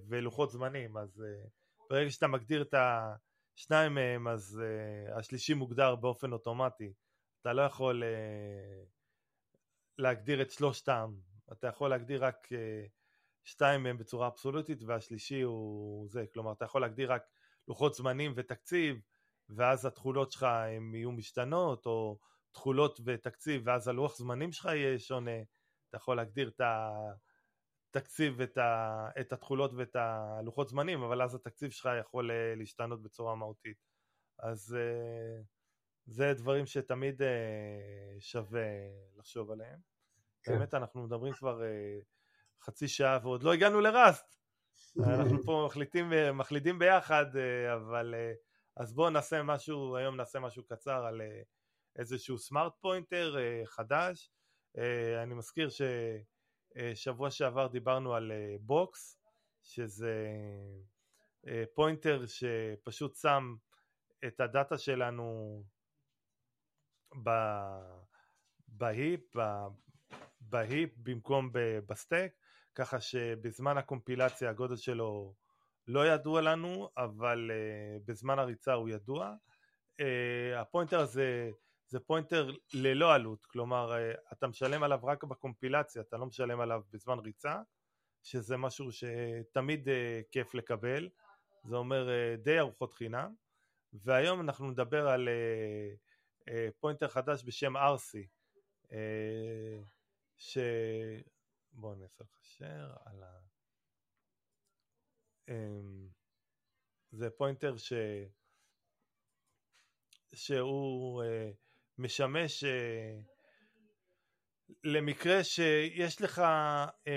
ולוחות 0.09 0.51
זמנים, 0.51 0.97
אז 0.97 1.23
אה, 1.27 1.49
ברגע 1.91 2.11
שאתה 2.11 2.27
מגדיר 2.27 2.63
את 2.63 2.75
השניים 2.75 3.95
מהם, 3.95 4.29
אז 4.29 4.63
אה, 4.63 5.19
השלישי 5.19 5.55
מוגדר 5.55 5.95
באופן 5.95 6.33
אוטומטי. 6.33 6.93
אתה 7.41 7.53
לא 7.53 7.63
יכול 7.63 8.03
להגדיר 9.99 10.43
את 10.43 10.51
שלושתם, 10.51 11.15
אתה 11.53 11.67
יכול 11.67 11.91
להגדיר 11.91 12.25
רק 12.25 12.49
שתיים 13.45 13.83
מהם 13.83 13.99
בצורה 13.99 14.27
אבסולוטית 14.27 14.83
והשלישי 14.83 15.41
הוא 15.41 16.09
זה, 16.09 16.25
כלומר 16.33 16.53
אתה 16.53 16.65
יכול 16.65 16.81
להגדיר 16.81 17.13
רק 17.13 17.23
לוחות 17.69 17.95
זמנים 17.95 18.33
ותקציב 18.37 19.01
ואז 19.49 19.87
התכולות 19.87 20.33
שלך 20.33 20.43
הם 20.43 20.95
יהיו 20.95 21.13
משתנות 21.13 21.87
או 21.87 22.19
תכולות 22.53 23.01
ותקציב 23.05 23.63
ואז 23.65 23.89
הלוח 23.89 24.17
זמנים 24.17 24.53
שלך 24.53 24.65
יהיה 24.65 24.99
שונה. 24.99 25.41
אתה 25.89 25.97
יכול 25.97 26.17
להגדיר 26.17 26.49
את 26.49 26.61
התקציב, 27.91 28.41
את, 28.41 28.59
ה, 28.59 29.09
את 29.21 29.33
התכולות 29.33 29.71
ואת 29.75 29.97
הלוחות 29.97 30.69
זמנים, 30.69 31.03
אבל 31.03 31.23
אז 31.23 31.35
התקציב 31.35 31.71
שלך 31.71 31.89
יכול 32.01 32.31
אה, 32.31 32.55
להשתנות 32.57 33.03
בצורה 33.03 33.35
מהותית. 33.35 33.77
אז 34.39 34.77
אה, 34.79 35.43
זה 36.07 36.35
דברים 36.35 36.67
שתמיד 36.67 37.23
אה, 37.23 38.21
שווה 38.21 38.67
לחשוב 39.17 39.51
עליהם. 39.51 39.79
כן. 40.43 40.53
באמת 40.53 40.75
אנחנו 40.75 41.03
מדברים 41.03 41.33
כבר 41.33 41.61
חצי 42.63 42.89
שעה 42.89 43.19
ועוד 43.23 43.43
לא 43.43 43.53
הגענו 43.53 43.81
לראסט. 43.81 44.37
אנחנו 44.99 45.43
פה 45.47 45.65
מחליטים, 45.67 46.13
מחליטים 46.35 46.79
ביחד, 46.79 47.27
אבל 47.75 48.15
אז 48.77 48.95
בואו 48.95 49.11
נעשה 49.11 49.43
משהו, 49.43 49.97
היום 49.97 50.17
נעשה 50.17 50.41
משהו 50.41 50.65
קצר 50.65 51.05
על 51.05 51.21
איזשהו 51.99 52.39
smart 52.39 52.73
pointer 52.81 53.37
חדש 53.65 54.31
אני 55.23 55.35
מזכיר 55.35 55.69
ששבוע 56.95 57.31
שעבר 57.31 57.67
דיברנו 57.67 58.15
על 58.15 58.33
Box, 58.61 59.17
אה, 59.17 59.31
שזה 59.63 60.27
pointer 61.75 62.23
אה, 62.23 62.27
שפשוט 62.27 63.17
שם 63.17 63.55
את 64.27 64.41
הדאטה 64.41 64.79
שלנו 64.79 65.63
ב 68.69 68.80
heap, 68.80 69.37
ב 70.41 70.51
heap 70.51 70.91
במקום 70.97 71.51
ב 71.87 71.93
stack, 71.93 72.33
ככה 72.75 73.01
שבזמן 73.01 73.79
הקומפילציה 73.79 74.51
הגודל 74.51 74.77
שלו 74.77 75.35
לא 75.87 76.07
ידוע 76.07 76.41
לנו, 76.41 76.89
אבל 76.97 77.51
בזמן 78.05 78.39
הריצה 78.39 78.73
הוא 78.73 78.89
ידוע. 78.89 79.35
ה 80.57 80.62
pointer 80.62 81.01
הזה 81.01 81.51
זה 81.91 82.01
pointer 82.01 82.51
ללא 82.75 83.15
עלות, 83.15 83.47
כלומר 83.47 83.93
אה, 83.93 84.13
אתה 84.33 84.47
משלם 84.47 84.83
עליו 84.83 85.01
רק 85.03 85.25
בקומפילציה, 85.25 86.03
אתה 86.03 86.17
לא 86.17 86.27
משלם 86.27 86.61
עליו 86.61 86.83
בזמן 86.91 87.19
ריצה, 87.19 87.63
שזה 88.23 88.57
משהו 88.57 88.89
שתמיד 88.93 89.89
כיף 90.31 90.55
לקבל, 90.55 91.09
זה 91.65 91.77
אומר 91.77 92.09
די 92.39 92.59
ארוחות 92.59 92.93
חינם, 92.93 93.35
והיום 93.93 94.41
אנחנו 94.41 94.71
נדבר 94.71 95.09
על 95.09 95.29
pointer 96.81 97.09
חדש 97.09 97.45
בשם 97.45 97.77
RC, 97.77 98.27
ש... 100.37 100.59
בואו 101.73 101.95
נעשה 101.95 102.25
לך 102.25 102.41
share 102.43 103.09
על 103.11 103.23
ה... 103.23 103.41
אמ, 105.49 106.09
זה 107.11 107.31
pointer 107.31 107.77
ש... 107.77 107.93
שהוא 110.33 111.23
משמש 112.01 112.65
uh, 112.65 112.69
למקרה 114.85 115.45
שיש 115.45 116.23
לך 116.23 116.39
uh, 116.39 117.09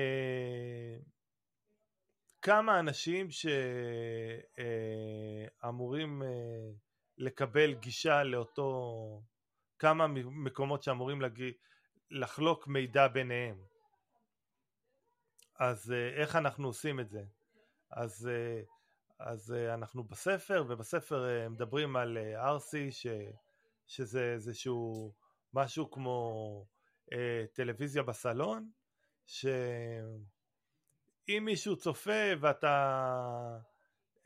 כמה 2.41 2.79
אנשים 2.79 3.27
שאמורים 5.61 6.21
uh, 6.21 6.25
uh, 6.25 6.27
לקבל 7.17 7.73
גישה 7.73 8.23
לאותו, 8.23 9.21
כמה 9.79 10.07
מקומות 10.07 10.83
שאמורים 10.83 11.21
לג... 11.21 11.51
לחלוק 12.11 12.67
מידע 12.67 13.07
ביניהם. 13.07 13.63
אז 15.59 15.91
uh, 15.91 15.95
איך 16.19 16.35
אנחנו 16.35 16.67
עושים 16.67 16.99
את 16.99 17.09
זה? 17.09 17.23
אז, 17.95 18.29
אה, 18.31 18.61
אז 19.19 19.53
אה, 19.53 19.73
אנחנו 19.73 20.03
בספר, 20.03 20.65
ובספר 20.67 21.29
אה, 21.29 21.49
מדברים 21.49 21.95
על 21.95 22.17
ארסי, 22.35 22.91
ש, 22.91 23.07
שזה 23.87 24.33
איזשהו 24.33 25.13
משהו 25.53 25.91
כמו 25.91 26.65
אה, 27.13 27.45
טלוויזיה 27.53 28.03
בסלון, 28.03 28.71
שאם 29.25 29.75
מישהו 31.41 31.77
צופה 31.77 32.31
ואתה 32.39 33.57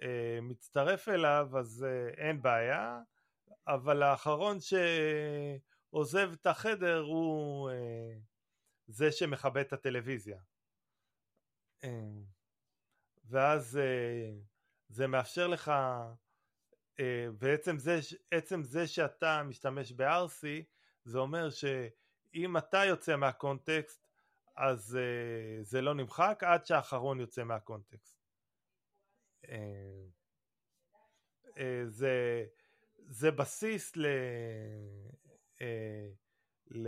אה, 0.02 0.40
מצטרף 0.42 1.10
אליו, 1.10 1.50
אז 1.60 1.86
אה, 1.88 2.10
אין 2.26 2.42
בעיה, 2.42 3.00
אבל 3.68 4.04
האחרון 4.04 4.58
שעוזב 4.60 6.32
את 6.32 6.48
החדר 6.48 7.00
הוא 7.00 7.70
אה, 7.70 8.14
זה 8.88 9.12
שמכבה 9.12 9.62
את 9.62 9.74
הטלוויזיה. 9.74 10.40
אה, 11.84 11.90
ואז 13.26 13.78
אה, 13.78 14.32
זה 14.90 15.08
מאפשר 15.08 15.48
לך, 15.48 15.72
אה, 17.00 17.28
בעצם 17.38 17.78
זה, 17.78 18.00
זה 18.62 18.88
שאתה 18.88 19.44
משתמש 19.44 19.92
ב-RC, 19.92 20.46
זה 21.04 21.18
אומר 21.18 21.50
שאם 21.50 22.58
אתה 22.58 22.86
יוצא 22.86 23.16
מהקונטקסט, 23.16 24.08
אז 24.58 24.98
אה, 24.98 25.64
זה 25.64 25.82
לא 25.82 25.94
נמחק 25.94 26.44
עד 26.46 26.66
שהאחרון 26.66 27.20
יוצא 27.20 27.44
מהקונטקסט. 27.44 28.18
זה, 31.88 32.46
זה 33.10 33.32
בסיס 33.32 33.98
ל... 33.98 34.06
ל 36.72 36.88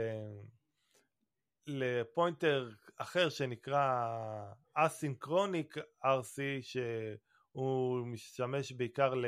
לפוינטר 1.67 2.69
אחר 2.97 3.29
שנקרא 3.29 4.15
אסינכרוניק 4.73 5.77
RC 6.03 6.39
שהוא 6.61 8.07
משמש 8.07 8.71
בעיקר 8.71 9.13
ל... 9.13 9.25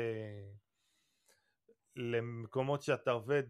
למקומות 1.96 2.82
שאתה 2.82 3.10
עובד 3.10 3.42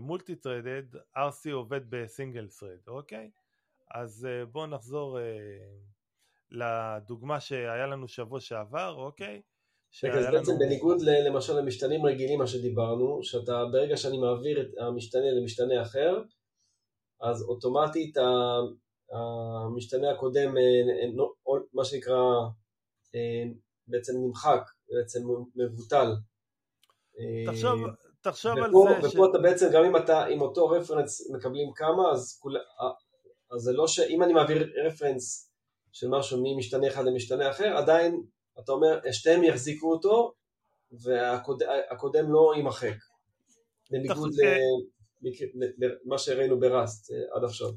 מולטי 0.00 0.34
טרדד, 0.34 0.96
RC 1.16 1.52
עובד 1.52 1.80
בסינגל 1.88 2.48
טרד, 2.60 2.88
אוקיי? 2.88 3.30
אז 3.94 4.28
uh, 4.30 4.46
בואו 4.46 4.66
נחזור 4.66 5.18
uh, 5.18 5.22
לדוגמה 6.50 7.40
שהיה 7.40 7.86
לנו 7.86 8.08
שבוע 8.08 8.40
שעבר, 8.40 8.94
אוקיי? 8.96 9.42
רגע, 10.04 10.18
אז 10.18 10.26
בעצם. 10.32 10.52
בניגוד 10.58 11.00
למשל 11.02 11.58
למשתנים 11.58 12.06
רגילים, 12.06 12.38
מה 12.38 12.46
שדיברנו, 12.46 13.22
שאתה 13.22 13.64
ברגע 13.72 13.96
שאני 13.96 14.18
מעביר 14.18 14.60
את 14.60 14.66
המשתנה 14.78 15.30
למשתנה 15.40 15.82
אחר, 15.82 16.22
אז 17.20 17.42
אוטומטית 17.42 18.16
המשתנה 19.12 20.10
הקודם, 20.10 20.56
אה, 20.56 20.62
אה, 20.62 21.60
מה 21.72 21.84
שנקרא, 21.84 22.22
אה, 23.14 23.44
בעצם 23.86 24.12
נמחק, 24.26 24.62
בעצם 24.90 25.20
מבוטל. 25.56 26.12
תחשוב, 27.46 27.80
תחשוב 28.20 28.52
ופה, 28.52 28.64
על 28.64 28.70
זה 29.02 29.08
ופה 29.08 29.26
ש... 29.26 29.30
אתה 29.30 29.38
בעצם, 29.38 29.70
גם 29.72 29.84
אם 29.84 29.96
אתה, 29.96 30.24
עם 30.24 30.40
אותו 30.40 30.68
רפרנס 30.68 31.30
מקבלים 31.30 31.72
כמה, 31.74 32.10
אז, 32.12 32.38
כול, 32.40 32.56
אז 33.50 33.60
זה 33.60 33.72
לא 33.72 33.88
שאם 33.88 34.22
אני 34.22 34.32
מעביר 34.32 34.72
רפרנס 34.86 35.50
של 35.92 36.08
משהו 36.08 36.38
ממשתנה 36.42 36.88
אחד 36.88 37.04
למשתנה 37.04 37.50
אחר, 37.50 37.76
עדיין, 37.76 38.22
אתה 38.58 38.72
אומר, 38.72 39.00
שתיהם 39.12 39.44
יחזיקו 39.44 39.92
אותו, 39.92 40.32
והקודם 40.92 42.32
לא 42.32 42.52
יימחק. 42.56 42.96
בניגוד 43.90 44.30
ל... 44.34 45.88
מה 46.04 46.18
שראינו 46.18 46.60
בראסט 46.60 47.12
אה, 47.12 47.36
עד 47.36 47.44
עכשיו. 47.44 47.68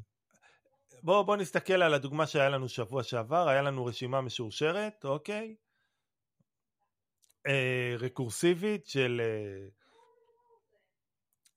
בואו 1.03 1.23
בוא 1.23 1.35
נסתכל 1.35 1.81
על 1.81 1.93
הדוגמה 1.93 2.27
שהיה 2.27 2.49
לנו 2.49 2.69
שבוע 2.69 3.03
שעבר, 3.03 3.47
היה 3.47 3.61
לנו 3.61 3.85
רשימה 3.85 4.21
משורשרת, 4.21 5.05
אוקיי? 5.05 5.55
אה, 7.47 7.95
רקורסיבית 7.99 8.87
של... 8.87 9.21
אה, 9.23 9.67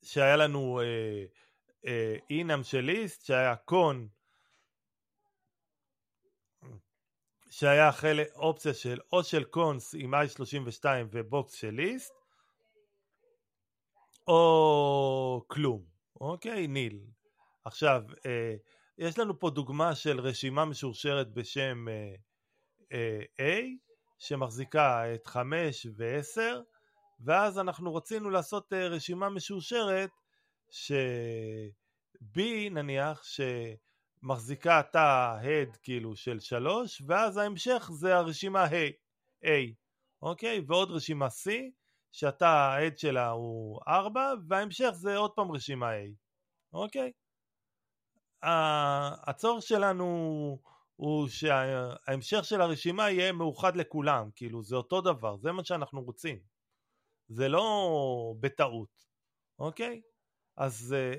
שהיה 0.03 0.37
לנו 0.37 0.81
אה, 0.81 1.25
אה, 1.87 2.17
אינם 2.31 2.63
של 2.63 2.81
ליסט, 2.81 3.25
שהיה 3.25 3.57
קון, 3.57 4.09
שהיה 7.51 7.93
חלק, 7.93 8.29
אופציה 8.35 8.75
של 8.75 9.01
או 9.13 9.25
של 9.25 9.45
קונס 9.45 9.95
עם 9.99 10.15
i32 10.15 10.85
ובוקס 11.11 11.53
של 11.53 11.71
ליסט, 11.71 12.13
או 14.27 15.45
כלום, 15.47 15.85
אוקיי? 16.21 16.67
ניל. 16.67 17.01
עכשיו, 17.65 18.03
אה, 18.27 18.55
יש 18.99 19.19
לנו 19.19 19.39
פה 19.41 19.51
דוגמה 19.51 19.95
של 19.95 20.21
רשימה 20.21 20.65
משורשרת 20.65 21.33
בשם 21.33 21.89
אה, 21.89 22.15
אה, 22.93 23.21
A, 23.41 23.65
שמחזיקה 24.21 25.15
את 25.15 25.27
5 25.27 25.87
ו-10, 25.97 26.41
ואז 27.21 27.59
אנחנו 27.59 27.95
רצינו 27.95 28.31
לעשות 28.31 28.73
אה, 28.73 28.89
רשימה 28.89 29.29
משורשרת 29.29 30.11
ש-B 30.71 32.41
נניח, 32.71 33.23
שמחזיקה 34.23 34.83
תא 34.93 35.37
הד 35.43 35.77
כאילו 35.83 36.17
של 36.17 36.41
3, 36.41 37.03
ואז 37.07 37.37
ההמשך 37.37 37.91
זה 37.93 38.17
הרשימה 38.17 38.67
A, 38.67 38.93
A, 39.45 39.49
אוקיי? 40.23 40.61
ועוד 40.67 40.91
רשימה 40.91 41.27
C, 41.27 41.51
שאתה 42.13 42.49
העד 42.49 42.99
שלה 42.99 43.31
הוא 43.31 43.81
4 43.89 44.35
וההמשך 44.49 44.91
זה 44.93 45.17
עוד 45.17 45.31
פעם 45.31 45.53
רשימה 45.53 45.91
A, 45.93 45.97
אוקיי? 46.73 47.13
הצורך 49.27 49.63
שלנו 49.63 50.59
הוא 51.01 51.29
שההמשך 51.29 52.45
של 52.45 52.61
הרשימה 52.61 53.11
יהיה 53.11 53.33
מאוחד 53.33 53.77
לכולם, 53.77 54.31
כאילו 54.37 54.63
זה 54.63 54.77
אותו 54.77 55.01
דבר, 55.01 55.37
זה 55.37 55.53
מה 55.53 55.65
שאנחנו 55.65 56.03
רוצים, 56.03 56.39
זה 57.29 57.49
לא 57.49 58.35
בטעות, 58.41 59.07
אוקיי? 59.59 60.01
אז 60.57 60.95
אה, 60.99 61.15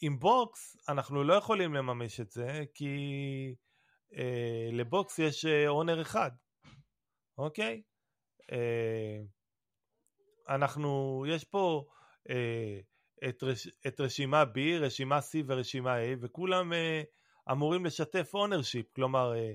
עם 0.00 0.18
בוקס 0.18 0.76
אנחנו 0.88 1.24
לא 1.24 1.34
יכולים 1.34 1.74
לממש 1.74 2.20
את 2.20 2.30
זה 2.30 2.64
כי 2.74 2.94
אה, 4.16 4.68
לבוקס 4.72 5.18
יש 5.18 5.46
אונר 5.66 5.96
אה, 5.96 6.02
אחד, 6.02 6.30
אוקיי? 7.38 7.82
אה, 8.52 9.18
אנחנו, 10.48 11.24
יש 11.28 11.44
פה 11.44 11.84
אה, 12.30 12.80
את, 13.28 13.42
רש, 13.42 13.68
את 13.86 14.00
רשימה 14.00 14.42
B, 14.42 14.58
רשימה 14.80 15.18
C 15.18 15.44
ורשימה 15.46 15.96
A, 15.96 16.16
וכולם 16.20 16.72
אה, 16.72 17.02
אמורים 17.52 17.84
לשתף 17.84 18.30
ownership, 18.34 18.92
כלומר 18.92 19.34
אה, 19.34 19.52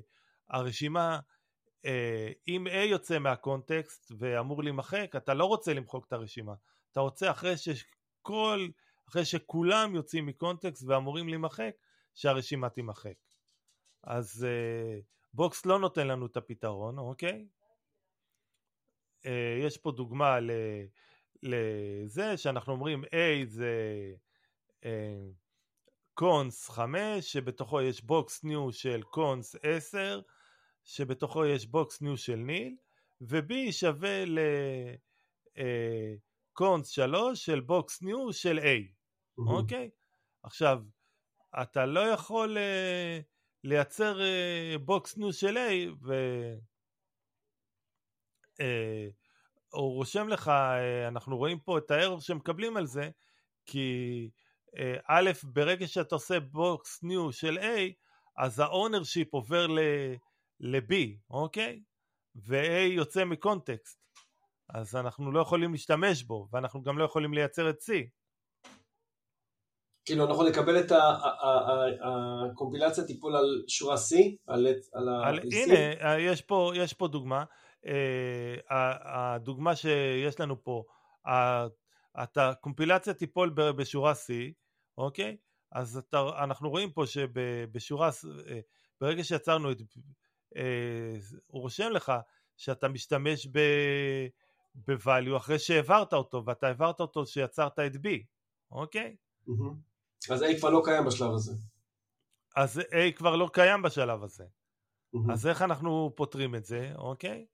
הרשימה, 0.50 1.20
אה, 1.86 2.32
אם 2.48 2.68
A 2.68 2.76
יוצא 2.76 3.20
מה 3.20 3.40
context 3.40 4.12
ואמור 4.18 4.64
להימחק, 4.64 5.12
אתה 5.18 5.34
לא 5.34 5.46
רוצה 5.46 5.74
למחוק 5.74 6.06
את 6.08 6.14
הרשימה, 6.14 6.54
אתה 6.92 7.00
רוצה 7.00 7.32
אחרי 7.32 7.58
שכל, 7.58 8.68
אחרי 9.10 9.26
שכולם 9.26 9.96
יוצאים 9.96 10.26
מ 10.26 10.33
context 10.33 10.84
ואמורים 10.88 11.30
להימחק, 11.30 11.76
שהרשימה 12.14 12.70
תימחק. 12.70 13.16
אז 14.04 14.48
אה, 14.50 15.00
Box 15.34 15.66
לא 15.66 15.80
נותן 15.80 16.08
לנו 16.08 16.26
את 16.26 16.38
הפתרון, 16.38 16.98
אוקיי? 16.98 17.48
יש 19.66 19.78
פה 19.78 19.92
דוגמה 19.92 20.38
לזה 21.44 22.38
שאנחנו 22.38 22.74
אומרים 22.74 23.04
A 23.04 23.46
זה 23.46 23.72
Cons 26.16 26.70
אה, 26.70 26.76
5 26.76 27.32
שבתוכו 27.32 27.82
יש 27.82 28.04
Box 28.04 28.44
new 28.44 28.72
של 28.72 29.02
Cons 29.04 29.56
10 29.64 30.22
שבתוכו 30.84 31.46
יש 31.46 31.66
Box 31.68 32.02
new 32.02 32.18
של 32.18 32.36
Nil 32.36 32.76
ו-B 33.22 33.72
שווה 33.72 34.24
ל 35.56 35.85
Cons 35.85 37.00
אה, 37.00 37.08
3 37.08 37.46
של 37.46 37.60
Box 37.60 38.02
new 38.02 38.34
של 38.34 38.60
A, 38.60 38.68
אוקיי? 39.38 39.90
עכשיו, 40.44 40.82
אתה 41.62 41.86
לא 41.86 42.00
יכול 42.00 42.58
לייצר 43.64 44.20
Box 44.86 45.18
new 45.18 45.34
של 45.34 45.58
A 45.58 45.62
ו... 46.04 46.14
הוא 49.72 49.94
רושם 49.94 50.28
לך, 50.28 50.52
אנחנו 51.08 51.38
רואים 51.38 51.60
פה 51.60 51.78
את 51.78 51.92
הארור 51.92 52.22
שמקבלים 52.22 52.78
על 52.78 52.86
זה, 52.86 53.10
כי 53.66 54.30
א', 55.08 55.32
ברגע 55.44 55.88
שאתה 55.88 56.16
עושה 56.16 56.40
Box 56.40 57.04
new 57.04 57.32
של 57.32 57.58
A, 57.58 57.94
אז 58.38 58.60
ה 58.60 58.67
ownership 58.67 59.34
עובר 59.34 59.68
ל-B, 60.60 60.94
אוקיי? 61.30 61.82
ו-A 62.36 62.88
יוצא 62.90 63.26
מ 63.26 63.34
context, 63.34 64.00
אז 64.70 64.96
אנחנו 64.96 65.32
לא 65.32 65.40
יכולים 65.40 65.72
להשתמש 65.72 66.24
בו, 66.24 66.48
ואנחנו 66.52 66.82
גם 66.82 66.98
לא 66.98 67.04
יכולים 67.04 67.34
לייצר 67.34 67.70
את 67.70 67.78
C. 67.82 67.92
כאילו 70.06 70.26
אנחנו 70.26 70.44
נקבל 70.44 70.80
את 70.80 70.92
הקומפילציה 72.52 73.04
טיפול 73.04 73.36
על 73.36 73.64
שורה 73.68 73.96
C? 73.96 74.16
על, 74.48 74.68
על, 75.24 75.40
הנה, 75.40 76.20
יש 76.20 76.42
פה, 76.42 76.72
יש 76.76 76.94
פה 76.94 77.08
דוגמה. 77.08 77.44
Uh, 77.86 77.88
הדוגמה 79.06 79.76
שיש 79.76 80.40
לנו 80.40 80.64
פה, 80.64 80.84
אתה 82.24 82.54
קומפילציה 82.62 83.14
תיפול 83.14 83.50
בשורה 83.50 84.14
C, 84.14 84.34
אוקיי? 84.98 85.38
אז 85.72 85.98
אתה, 85.98 86.44
אנחנו 86.44 86.70
רואים 86.70 86.92
פה 86.92 87.06
שבשורה, 87.06 88.10
אה, 88.50 88.60
ברגע 89.02 89.24
שיצרנו 89.24 89.72
את, 89.72 89.78
אה, 90.56 91.18
הוא 91.48 91.62
רושם 91.62 91.90
לך 91.92 92.14
שאתה 92.58 92.88
משתמש 92.88 93.48
ב-value 93.48 95.38
אחרי 95.38 95.60
שהעברת 95.60 96.14
אותו, 96.14 96.44
ואתה 96.46 96.68
העברת 96.68 97.00
אותו 97.00 97.26
שיצרת 97.26 97.80
את 97.80 97.96
B, 97.96 98.08
אוקיי? 98.72 99.16
אז 100.30 100.42
A 100.42 100.46
כבר 100.60 100.70
לא 100.70 100.82
קיים 100.86 101.06
בשלב 101.06 101.32
הזה. 101.34 101.54
אז 102.56 102.80
A 102.80 103.16
כבר 103.16 103.36
לא 103.36 103.50
קיים 103.54 103.82
בשלב 103.82 104.24
הזה. 104.24 104.46
אז 105.30 105.48
איך 105.48 105.62
אנחנו 105.62 106.14
פותרים 106.16 106.56
את 106.56 106.66
זה, 106.66 106.92
אוקיי? 106.96 107.46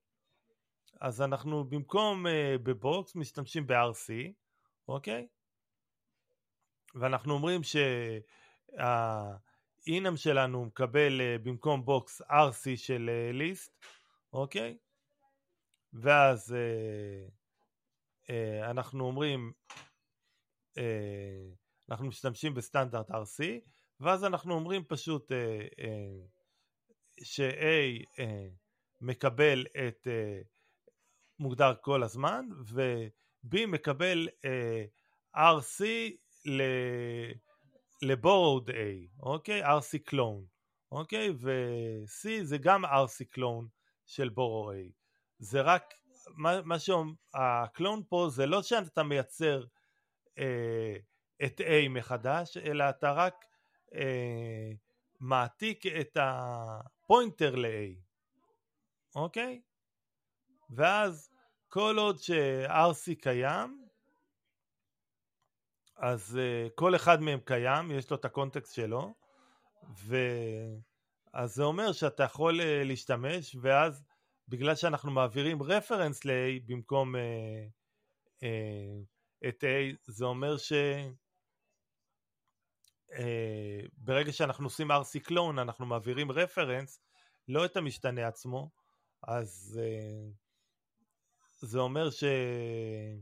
אז 1.00 1.22
אנחנו 1.22 1.64
במקום 1.64 2.26
uh, 2.26 2.30
ב 2.62 2.76
Box 2.76 3.16
משתמשים 3.16 3.66
ב-RC, 3.66 4.32
אוקיי? 4.88 5.26
ואנחנו 6.94 7.34
אומרים 7.34 7.60
שה 8.72 9.34
enum 9.34 10.16
שלנו 10.16 10.64
מקבל 10.64 11.20
uh, 11.20 11.38
במקום 11.42 11.84
Box 11.84 12.22
RC 12.22 12.76
של 12.76 13.10
List, 13.32 13.70
uh, 13.82 13.86
אוקיי? 14.32 14.78
ואז 15.92 16.54
uh, 16.54 17.30
uh, 18.26 18.70
אנחנו 18.70 19.04
אומרים, 19.06 19.52
uh, 20.78 20.80
אנחנו 21.90 22.06
משתמשים 22.06 22.54
בסטנדרט 22.54 23.10
RC, 23.10 23.44
ואז 24.00 24.24
אנחנו 24.24 24.54
אומרים 24.54 24.84
פשוט 24.84 25.32
uh, 25.32 25.34
uh, 25.80 25.84
ש-A 27.24 28.02
uh, 28.16 28.22
מקבל 29.00 29.66
את 29.88 30.06
uh, 30.06 30.46
מוגדר 31.38 31.74
כל 31.80 32.02
הזמן, 32.02 32.48
ו-B 32.72 33.66
מקבל 33.66 34.28
uh, 34.28 35.36
RC 35.36 35.84
ל-borrowed 38.02 38.68
A, 38.68 39.22
אוקיי? 39.22 39.64
RC 39.64 39.98
קלון, 40.04 40.44
אוקיי? 40.92 41.30
ו-C 41.30 42.28
זה 42.42 42.58
גם 42.58 42.84
RC 42.84 43.24
קלון 43.30 43.68
של 44.06 44.28
borrow 44.28 44.72
A. 44.72 44.92
זה 45.38 45.60
רק, 45.60 45.94
מה, 46.36 46.62
מה 46.62 46.76
שהקלון 46.78 48.02
פה 48.08 48.28
זה 48.30 48.46
לא 48.46 48.62
שאתה 48.62 49.02
מייצר 49.02 49.64
אה, 50.38 50.96
את 51.44 51.60
A 51.60 51.88
מחדש, 51.90 52.56
אלא 52.56 52.84
אתה 52.88 53.12
רק 53.12 53.44
אה, 53.94 54.70
מעתיק 55.20 55.86
את 55.86 56.16
הפוינטר 56.20 57.54
ל-A, 57.54 58.00
אוקיי? 59.14 59.60
ואז 60.70 61.30
כל 61.68 61.94
עוד 61.98 62.18
ש-RC 62.18 63.14
קיים, 63.20 63.81
אז 65.96 66.38
uh, 66.38 66.70
כל 66.74 66.96
אחד 66.96 67.20
מהם 67.20 67.40
קיים, 67.44 67.90
יש 67.90 68.10
לו 68.10 68.16
את 68.16 68.24
הקונטקסט 68.24 68.74
שלו, 68.74 69.14
ואז 70.06 71.54
זה 71.54 71.62
אומר 71.62 71.92
שאתה 71.92 72.22
יכול 72.22 72.60
uh, 72.60 72.64
להשתמש, 72.84 73.56
ואז 73.60 74.04
בגלל 74.48 74.74
שאנחנו 74.74 75.10
מעבירים 75.10 75.62
רפרנס 75.62 76.24
ל-A 76.24 76.62
במקום 76.66 77.14
uh, 77.14 77.18
uh, 78.40 79.04
את 79.48 79.64
A, 79.64 79.66
זה 80.04 80.24
אומר 80.24 80.56
ש... 80.56 80.72
Uh, 83.10 83.14
ברגע 83.96 84.32
שאנחנו 84.32 84.66
עושים 84.66 84.90
RC 84.90 85.20
קלון, 85.22 85.58
אנחנו 85.58 85.86
מעבירים 85.86 86.32
רפרנס, 86.32 87.00
לא 87.48 87.64
את 87.64 87.76
המשתנה 87.76 88.28
עצמו, 88.28 88.70
אז 89.22 89.80
uh, 89.82 90.42
זה 91.66 91.78
אומר 91.78 92.10
שהוא 92.10 93.16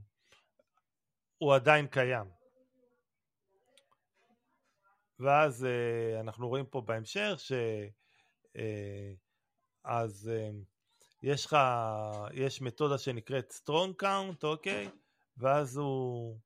עדיין 1.54 1.86
קיים. 1.86 2.39
ואז 5.20 5.66
uh, 5.66 6.20
אנחנו 6.20 6.48
רואים 6.48 6.66
פה 6.66 6.80
בהמשך 6.80 7.34
ש... 7.38 7.52
Uh, 8.56 8.60
אז 9.84 10.30
uh, 10.32 10.54
יש 11.22 11.46
לך, 11.46 11.56
יש 12.32 12.62
מתודה 12.62 12.98
שנקראת 12.98 13.52
strong 13.52 14.02
count, 14.02 14.42
אוקיי? 14.42 14.88
ואז 15.36 15.76
הוא, 15.76 16.38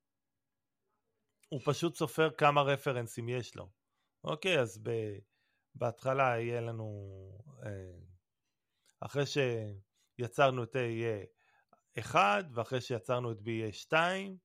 הוא 1.49 1.61
פשוט 1.65 1.95
סופר 1.95 2.29
כמה 2.37 2.61
רפרנסים 2.61 3.29
יש 3.29 3.55
לו. 3.55 3.69
אוקיי, 4.23 4.59
אז 4.59 4.79
ב, 4.83 4.89
בהתחלה 5.75 6.39
יהיה 6.39 6.61
לנו, 6.61 7.09
אחרי 8.99 9.23
שיצרנו 9.25 10.63
את 10.63 10.75
A 10.75 10.79
יהיה 10.79 11.25
1, 11.99 12.45
ואחרי 12.53 12.81
שיצרנו 12.81 13.31
את 13.31 13.37
B 13.37 13.49
יהיה 13.49 13.73
2, 13.73 14.37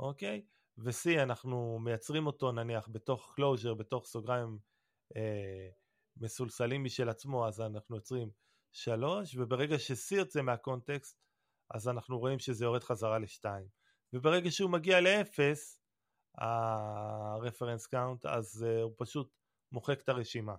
אוקיי? 0.00 0.42
ו-C 0.78 1.22
אנחנו 1.22 1.78
מייצרים 1.78 2.26
אותו 2.26 2.52
נניח 2.52 2.88
בתוך 2.92 3.34
closure, 3.40 3.74
בתוך 3.74 4.06
סוגריים 4.06 4.58
אה, 5.16 5.68
מסולסלים 6.16 6.84
משל 6.84 7.08
עצמו, 7.08 7.48
אז 7.48 7.60
אנחנו 7.60 7.96
יוצרים 7.96 8.30
3, 8.72 9.36
וברגע 9.36 9.78
ש-C 9.78 10.14
יוצא 10.14 10.42
מהקונטקסט, 10.42 11.22
אז 11.70 11.88
אנחנו 11.88 12.18
רואים 12.18 12.38
שזה 12.38 12.64
יורד 12.64 12.84
חזרה 12.84 13.18
ל-2. 13.18 13.44
וברגע 14.12 14.50
שהוא 14.50 14.70
מגיע 14.70 15.00
ל-0, 15.00 15.38
ה-reference 16.38 17.86
count, 17.94 18.28
אז 18.28 18.66
uh, 18.68 18.82
הוא 18.82 18.94
פשוט 18.98 19.30
מוחק 19.72 20.00
את 20.00 20.08
הרשימה. 20.08 20.54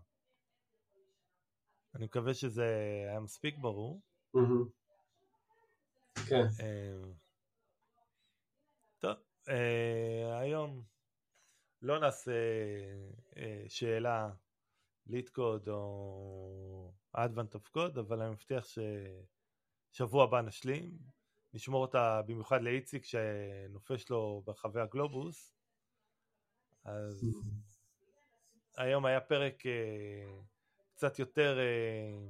אני 1.96 2.06
מקווה 2.06 2.34
שזה 2.34 2.66
היה 3.10 3.20
מספיק 3.20 3.58
ברור. 3.58 4.02
כן. 6.30 6.46
אה, 6.60 7.14
אה, 9.50 10.40
היום 10.40 10.84
לא 11.82 12.00
נעשה 12.00 12.32
אה, 13.38 13.64
שאלה 13.68 14.30
ליטקוד 15.08 15.70
או 15.70 16.92
אדוונט 17.14 17.56
אוף 17.56 17.68
קוד, 17.68 17.98
אבל 17.98 18.22
אני 18.22 18.32
מבטיח 18.32 18.66
ששבוע 19.92 20.24
הבא 20.24 20.42
נשלים. 20.42 20.98
נשמור 21.54 21.82
אותה 21.82 22.22
במיוחד 22.22 22.62
לאיציק 22.62 23.04
שנופש 23.06 24.10
לו 24.10 24.42
ברחבי 24.46 24.82
הגלובוס. 24.82 25.54
אז 26.84 27.26
היום 28.78 29.06
היה 29.06 29.22
פרק 29.22 29.66
אה, 29.66 30.42
קצת 30.94 31.20
יותר, 31.20 31.60
אה, 31.60 32.28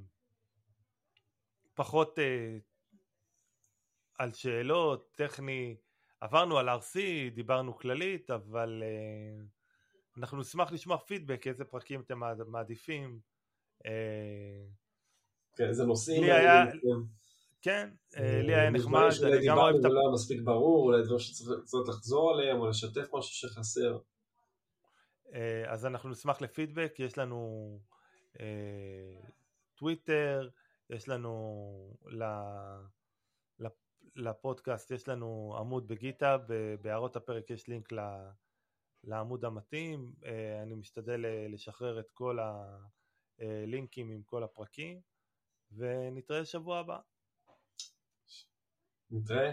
פחות 1.74 2.18
על 4.18 4.32
שאלות, 4.32 5.12
טכני, 5.14 5.76
עברנו 6.24 6.58
על 6.58 6.68
RC, 6.68 6.98
דיברנו 7.34 7.76
כללית, 7.76 8.30
אבל 8.30 8.82
uh, 8.82 10.18
אנחנו 10.18 10.38
נשמח 10.40 10.72
לשמוע 10.72 10.98
פידבק, 10.98 11.46
איזה 11.46 11.64
פרקים 11.64 12.00
אתם 12.00 12.20
מעדיפים. 12.46 13.18
Uh, 13.78 13.86
כן, 15.56 15.68
איזה 15.68 15.84
נושאים. 15.84 16.22
לי 16.22 16.32
היה... 16.32 16.64
כן, 17.62 17.90
uh, 18.14 18.20
לי 18.20 18.54
היה 18.54 18.70
נחמד, 18.70 19.10
אני 19.22 19.46
גם 19.46 19.58
אוהב 19.58 19.76
את... 19.76 19.84
אולי 19.84 20.00
מספיק 20.12 20.40
ברור, 20.40 20.86
אולי 20.86 21.02
דברים 21.02 21.18
שצריך 21.18 21.88
לחזור 21.88 22.30
עליהם, 22.32 22.60
או 22.60 22.68
לשתף 22.68 23.14
משהו 23.14 23.34
שחסר. 23.34 23.98
אז 25.66 25.86
אנחנו 25.86 26.10
נשמח 26.10 26.40
לפידבק, 26.40 26.94
יש 26.98 27.18
לנו 27.18 27.78
טוויטר, 29.74 30.48
יש 30.90 31.08
לנו 31.08 31.96
לפודקאסט 34.16 34.90
יש 34.90 35.08
לנו 35.08 35.56
עמוד 35.58 35.88
בגיטה, 35.88 36.36
בהערות 36.82 37.16
הפרק 37.16 37.50
יש 37.50 37.68
לינק 37.68 37.88
לעמוד 39.04 39.44
המתאים, 39.44 40.12
אה, 40.24 40.62
אני 40.62 40.74
משתדל 40.74 41.24
אה, 41.24 41.46
לשחרר 41.48 42.00
את 42.00 42.10
כל 42.10 42.38
הלינקים 43.38 44.10
עם 44.10 44.22
כל 44.22 44.42
הפרקים, 44.42 45.00
ונתראה 45.72 46.44
שבוע 46.44 46.78
הבא. 46.78 46.98
נתראה. 49.10 49.50